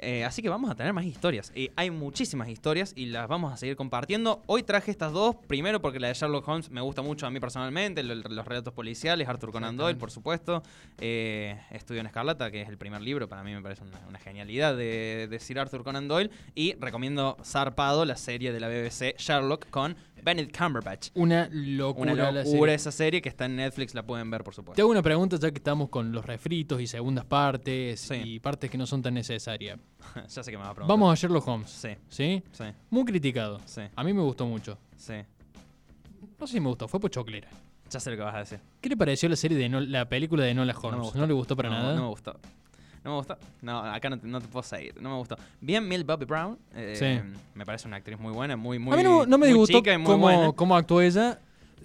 Eh, 0.00 0.24
así 0.24 0.42
que 0.42 0.48
vamos 0.48 0.70
a 0.70 0.74
tener 0.74 0.92
más 0.92 1.04
historias. 1.04 1.50
Eh, 1.54 1.70
hay 1.76 1.90
muchísimas 1.90 2.48
historias 2.48 2.92
y 2.96 3.06
las 3.06 3.26
vamos 3.28 3.52
a 3.52 3.56
seguir 3.56 3.76
compartiendo. 3.76 4.42
Hoy 4.46 4.62
traje 4.62 4.90
estas 4.90 5.12
dos, 5.12 5.36
primero 5.46 5.80
porque 5.80 5.98
la 6.00 6.08
de 6.08 6.14
Sherlock 6.14 6.46
Holmes 6.46 6.70
me 6.70 6.80
gusta 6.80 7.02
mucho 7.02 7.26
a 7.26 7.30
mí 7.30 7.40
personalmente, 7.40 8.02
lo- 8.02 8.14
los 8.14 8.46
relatos 8.46 8.72
policiales, 8.74 9.28
Arthur 9.28 9.50
Conan 9.52 9.76
Doyle, 9.76 9.98
por 9.98 10.10
supuesto. 10.10 10.62
Eh, 10.98 11.58
Estudio 11.70 12.00
en 12.00 12.06
Escarlata, 12.06 12.50
que 12.50 12.62
es 12.62 12.68
el 12.68 12.78
primer 12.78 13.00
libro, 13.00 13.28
para 13.28 13.42
mí 13.42 13.52
me 13.52 13.60
parece 13.62 13.82
una, 13.84 13.98
una 14.08 14.18
genialidad 14.18 14.76
de, 14.76 15.26
de 15.28 15.38
Sir 15.40 15.58
Arthur 15.58 15.82
Conan 15.84 16.08
Doyle. 16.08 16.30
Y 16.54 16.74
recomiendo 16.74 17.36
zarpado 17.44 18.04
la 18.04 18.16
serie 18.16 18.52
de 18.52 18.60
la 18.60 18.68
BBC 18.68 19.16
Sherlock 19.18 19.68
con 19.70 19.96
Benedict 20.22 20.56
Cumberbatch. 20.56 21.08
Una 21.14 21.48
locura. 21.52 22.12
Una 22.12 22.30
la 22.32 22.42
locura 22.42 22.60
serie. 22.60 22.74
esa 22.74 22.92
serie 22.92 23.22
que 23.22 23.28
está 23.28 23.46
en 23.46 23.56
Netflix, 23.56 23.94
la 23.94 24.04
pueden 24.04 24.30
ver 24.30 24.42
por 24.44 24.52
Te 24.52 24.56
supuesto. 24.56 24.82
hago 24.82 24.90
una 24.90 25.02
pregunta 25.02 25.36
ya 25.38 25.50
que 25.50 25.58
estamos 25.58 25.88
con 25.88 26.12
los 26.12 26.24
refritos 26.26 26.80
y 26.80 26.86
segundas 26.86 27.24
partes 27.24 28.00
Sí. 28.00 28.14
y 28.24 28.40
partes 28.40 28.70
que 28.70 28.78
no 28.78 28.86
son 28.86 29.02
tan 29.02 29.14
necesarias. 29.14 29.78
ya 30.28 30.42
sé 30.42 30.50
que 30.50 30.56
me 30.56 30.64
va 30.64 30.70
a 30.70 30.74
preguntar. 30.74 30.96
Vamos 30.96 31.12
a 31.12 31.20
Sherlock 31.20 31.46
Holmes. 31.48 31.70
Sí, 31.70 31.90
¿Sí? 32.08 32.42
sí, 32.52 32.64
Muy 32.90 33.04
criticado. 33.04 33.60
sí, 33.64 33.82
A 33.94 34.04
mí 34.04 34.12
me 34.12 34.22
gustó 34.22 34.46
mucho. 34.46 34.78
sí. 34.96 35.14
No 36.40 36.46
sé 36.46 36.54
si 36.54 36.60
me 36.60 36.68
gustó, 36.68 36.86
fue 36.88 37.00
pochoclera. 37.00 37.48
Ya 37.90 37.98
sé 38.00 38.10
lo 38.10 38.16
que 38.16 38.22
vas 38.22 38.34
a 38.34 38.38
decir. 38.38 38.60
¿Qué 38.80 38.88
le 38.88 38.96
pareció 38.96 39.28
la 39.28 39.34
serie 39.36 39.56
de 39.58 39.68
No- 39.68 39.80
la 39.80 40.08
película 40.08 40.44
de 40.44 40.54
Nola 40.54 40.72
Holmes? 40.76 40.92
me 40.92 40.98
No, 40.98 41.02
gustó. 41.04 41.26
le 41.26 41.32
gustó 41.32 41.56
para 41.56 41.68
no, 41.70 41.74
nada? 41.76 41.94
No 41.94 42.02
me 42.02 42.08
gustó. 42.08 42.32
No 43.04 43.10
me 43.12 43.16
gustó. 43.16 43.38
No, 43.62 43.78
acá 43.80 44.10
no 44.10 44.18
te, 44.18 44.26
no 44.26 44.40
te 44.40 44.46
puedo 44.48 44.62
seguir. 44.62 45.00
No 45.00 45.10
me 45.10 45.16
gustó. 45.16 45.36
Bien, 45.60 45.86
Millie 45.86 46.04
Bobby 46.04 46.24
Brown. 46.26 46.58
eh, 46.74 46.94
Sí. 47.24 47.38
Me 47.54 47.64
parece 47.64 47.88
una 47.88 47.96
actriz 47.96 48.18
muy 48.18 48.32
buena, 48.32 48.56
muy, 48.56 48.78
muy. 48.78 48.94
a 48.94 48.96
mí 48.96 49.02
no, 49.02 49.26
no 49.26 49.38
me 49.38 49.46
disgustó 49.46 49.82
cómo, 50.04 50.54
cómo 50.54 50.76
actuó 50.76 51.00
ella. 51.00 51.40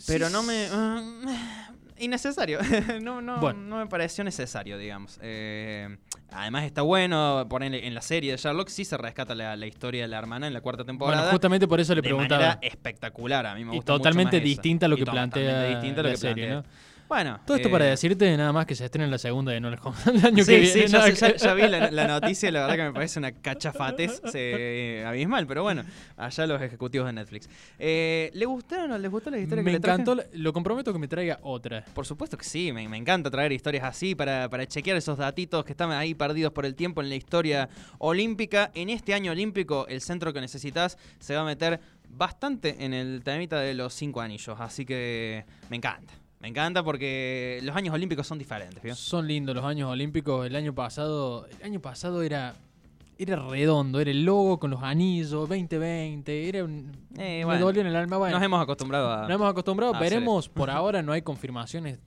Pero 0.08 0.28
Sí, 0.28 0.34
no 0.34 0.44
me. 0.44 0.68
ah, 0.72 1.72
innecesario. 2.00 2.60
no, 3.02 3.22
no, 3.22 3.39
Bueno. 3.39 3.60
no 3.62 3.78
me 3.78 3.88
pareció 3.88 4.24
necesario, 4.24 4.78
digamos. 4.78 5.20
Eh, 5.22 5.98
además 6.36 6.63
está 6.63 6.82
bueno, 6.82 7.46
ponerle 7.50 7.86
en 7.88 7.93
la 7.93 8.02
serie 8.02 8.32
de 8.32 8.38
Sherlock 8.38 8.69
sí 8.69 8.86
se 8.86 8.98
rescata 8.98 9.36
la, 9.36 9.56
la 9.56 9.65
historia 9.67 10.04
de 10.04 10.08
la 10.08 10.17
hermana 10.19 10.48
en 10.48 10.54
la 10.54 10.62
cuarta 10.62 10.84
temporada. 10.84 11.22
Bueno, 11.22 11.32
justamente 11.32 11.67
por 11.67 11.80
eso 11.80 11.93
le 11.96 12.02
de 12.02 12.04
preguntaba. 12.04 12.41
manera 12.41 12.60
espectacular, 12.62 13.46
a 13.46 13.56
mí 13.56 13.63
me 13.65 13.74
Y 13.74 13.76
gusta 13.78 13.93
mucho 13.93 14.00
totalmente 14.00 14.38
más 14.38 14.41
esa. 14.41 14.43
distinta 14.50 14.86
a 14.86 14.89
lo 14.89 14.96
Y 14.96 15.00
que 15.00 15.06
plantea 15.06 15.63
distinta 15.65 16.02
a 16.02 16.04
lo 16.04 16.10
la 16.10 16.13
que 16.13 16.17
serie, 16.17 16.48
plantea. 16.48 16.56
¿no? 16.62 16.63
Bueno. 17.13 17.39
Todo 17.45 17.58
esto 17.58 17.67
eh, 17.69 17.71
para 17.71 17.86
decirte 17.86 18.36
nada 18.36 18.52
más 18.52 18.65
que 18.65 18.73
se 18.76 18.86
estrena 18.86 19.08
la 19.08 19.17
segunda 19.19 19.52
de 19.52 19.60
No 19.60 19.69
les 19.69 19.80
el 20.08 20.26
año 20.26 20.43
Sí, 20.43 20.52
que 20.52 20.65
sí, 20.65 20.73
viene. 20.80 20.88
sé, 20.89 21.13
ya- 21.13 21.32
que- 21.34 21.38
ya 21.38 21.54
vi 21.54 21.62
la, 21.67 21.91
la 21.91 22.08
noticia 22.08 22.52
la 22.52 22.62
verdad 22.62 22.76
que 22.76 22.84
me 22.84 22.93
parece 22.93 23.19
una 23.19 23.32
cachafatez 23.32 24.19
eh, 24.34 25.04
abismal, 25.06 25.45
pero 25.45 25.62
bueno, 25.63 25.84
allá 26.17 26.47
los 26.47 26.62
ejecutivos 26.62 27.06
de 27.08 27.13
Netflix. 27.13 27.47
Eh, 27.78 28.32
¿Le 28.34 28.45
gustaron 28.45 28.91
o 28.91 28.97
les 28.97 29.12
gustó 29.12 29.30
la 29.30 29.38
historia 29.38 29.62
que 29.63 29.65
Me 29.65 29.71
le 29.73 29.80
traje? 29.80 30.02
encantó, 30.02 30.23
lo 30.34 30.54
comprometo 30.54 30.91
que 30.91 30.97
me 30.99 31.08
traiga 31.08 31.38
otra. 31.43 31.86
Por 31.93 32.06
supuesto 32.06 32.36
que 32.38 32.45
sí, 32.45 32.71
me, 32.71 32.88
me 32.89 32.97
encanta 32.97 33.30
traer 33.30 33.52
historias 33.52 33.84
así 33.84 34.15
para, 34.15 34.49
para 34.49 34.65
chequear 34.65 34.97
esos 34.97 35.17
datitos 35.19 35.63
que 35.65 35.73
están 35.73 35.91
ahí 35.91 36.15
perdidos 36.15 36.52
por 36.52 36.65
el 36.65 36.73
tiempo 36.76 37.02
en 37.02 37.10
la 37.10 37.15
historia 37.15 37.69
olímpica. 37.99 38.71
En 38.73 38.89
este 38.89 39.13
año 39.13 39.32
olímpico, 39.34 39.86
el 39.88 40.02
centro 40.02 40.34
que 40.34 40.41
necesitas 40.41 40.97
se 41.19 41.36
va 41.36 41.41
a 41.41 41.45
meter 41.45 41.80
bastante 42.10 42.84
en 42.86 42.93
el 42.93 43.21
temita 43.23 43.60
de 43.60 43.73
los 43.76 43.93
cinco 43.93 44.21
anillos, 44.21 44.58
así 44.60 44.86
que 44.86 45.45
me 45.69 45.78
encanta. 45.78 46.13
Me 46.44 46.50
encanta 46.50 46.84
porque 46.84 47.62
los 47.64 47.74
años 47.74 47.96
olímpicos 47.96 48.28
son 48.28 48.38
diferentes, 48.38 48.84
¿vio? 48.84 48.94
Son 48.96 49.26
lindos 49.26 49.56
los 49.56 49.64
años 49.64 49.90
olímpicos. 49.90 50.46
El 50.46 50.58
año 50.58 50.76
pasado, 50.76 51.48
el 51.48 51.66
año 51.66 51.80
pasado 51.80 52.22
era 52.22 52.54
era 53.18 53.38
redondo, 53.38 54.02
era 54.02 54.12
el 54.12 54.26
logo 54.26 54.60
con 54.60 54.70
los 54.70 54.84
anillos 54.84 55.32
2020, 55.48 56.50
era 56.50 56.66
un 56.66 56.92
Eh, 57.18 57.40
me 57.40 57.46
bueno, 57.46 57.68
dolió 57.68 57.80
en 57.80 57.88
el 57.88 57.96
alma. 57.96 58.18
Bueno, 58.18 58.36
Nos 58.36 58.44
hemos 58.44 58.62
acostumbrado 58.62 59.10
a... 59.10 59.22
nos 59.22 59.32
hemos 59.32 59.50
acostumbrado, 59.50 59.94
veremos. 59.98 60.50
Por 60.50 60.70
ahora 60.70 61.02
no 61.02 61.14
hay 61.14 61.22
confirmaciones 61.22 62.00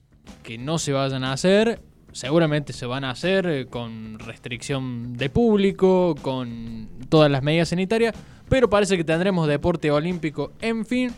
que 0.43 0.59
no 0.59 0.77
se 0.77 0.93
vayan 0.93 1.23
a 1.23 1.33
hacer. 1.33 1.81
Seguramente 2.11 2.73
se 2.73 2.85
van 2.85 3.05
a 3.05 3.09
hacer 3.09 3.47
eh, 3.47 3.65
con 3.65 4.19
restricción 4.19 5.13
de 5.17 5.31
público, 5.31 6.13
con 6.21 6.89
todas 7.09 7.31
las 7.31 7.41
medidas 7.41 7.69
sanitarias, 7.69 8.13
pero 8.47 8.69
parece 8.69 8.97
que 8.97 9.03
tendremos 9.03 9.47
deporte 9.47 9.89
olímpico, 9.89 10.53
en 10.61 10.85
fin, 10.85 11.11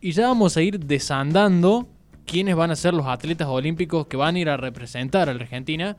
y 0.00 0.12
ya 0.12 0.28
vamos 0.28 0.56
a 0.56 0.62
ir 0.62 0.78
desandando 0.78 1.88
quiénes 2.26 2.54
van 2.56 2.70
a 2.70 2.76
ser 2.76 2.94
los 2.94 3.06
atletas 3.06 3.48
olímpicos 3.48 4.06
que 4.06 4.16
van 4.16 4.36
a 4.36 4.38
ir 4.38 4.48
a 4.48 4.56
representar 4.56 5.28
a 5.28 5.34
la 5.34 5.40
Argentina. 5.40 5.96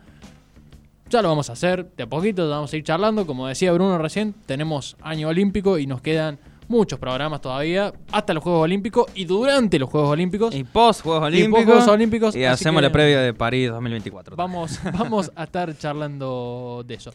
Ya 1.10 1.22
lo 1.22 1.30
vamos 1.30 1.50
a 1.50 1.54
hacer 1.54 1.92
de 1.96 2.04
a 2.04 2.08
poquito, 2.08 2.50
vamos 2.50 2.74
a 2.74 2.78
ir 2.78 2.84
charlando. 2.84 3.28
Como 3.28 3.48
decía 3.48 3.72
Bruno 3.72 3.98
recién, 3.98 4.34
tenemos 4.46 4.96
año 5.02 5.28
olímpico 5.28 5.78
y 5.78 5.86
nos 5.86 6.02
quedan 6.02 6.40
muchos 6.68 6.98
programas 6.98 7.42
todavía 7.42 7.94
hasta 8.12 8.34
los 8.34 8.44
Juegos 8.44 8.64
Olímpicos 8.64 9.06
y 9.14 9.26
durante 9.26 9.78
los 9.78 9.90
Juegos 9.90 10.10
Olímpicos. 10.12 10.56
Y 10.56 10.64
post 10.64 11.02
Juegos 11.02 11.24
Y 11.24 11.26
Olímpicos. 11.28 11.60
post 11.60 11.68
Juegos 11.68 11.88
Olímpicos, 11.88 12.36
Y 12.36 12.46
hacemos 12.46 12.82
que 12.82 12.88
la 12.88 12.92
previa 12.92 13.20
de 13.22 13.34
París 13.34 13.70
2024. 13.70 14.36
Vamos, 14.36 14.80
vamos 14.98 15.32
a 15.36 15.44
estar 15.44 15.78
charlando 15.78 16.84
de 16.88 16.96
eso. 16.96 17.14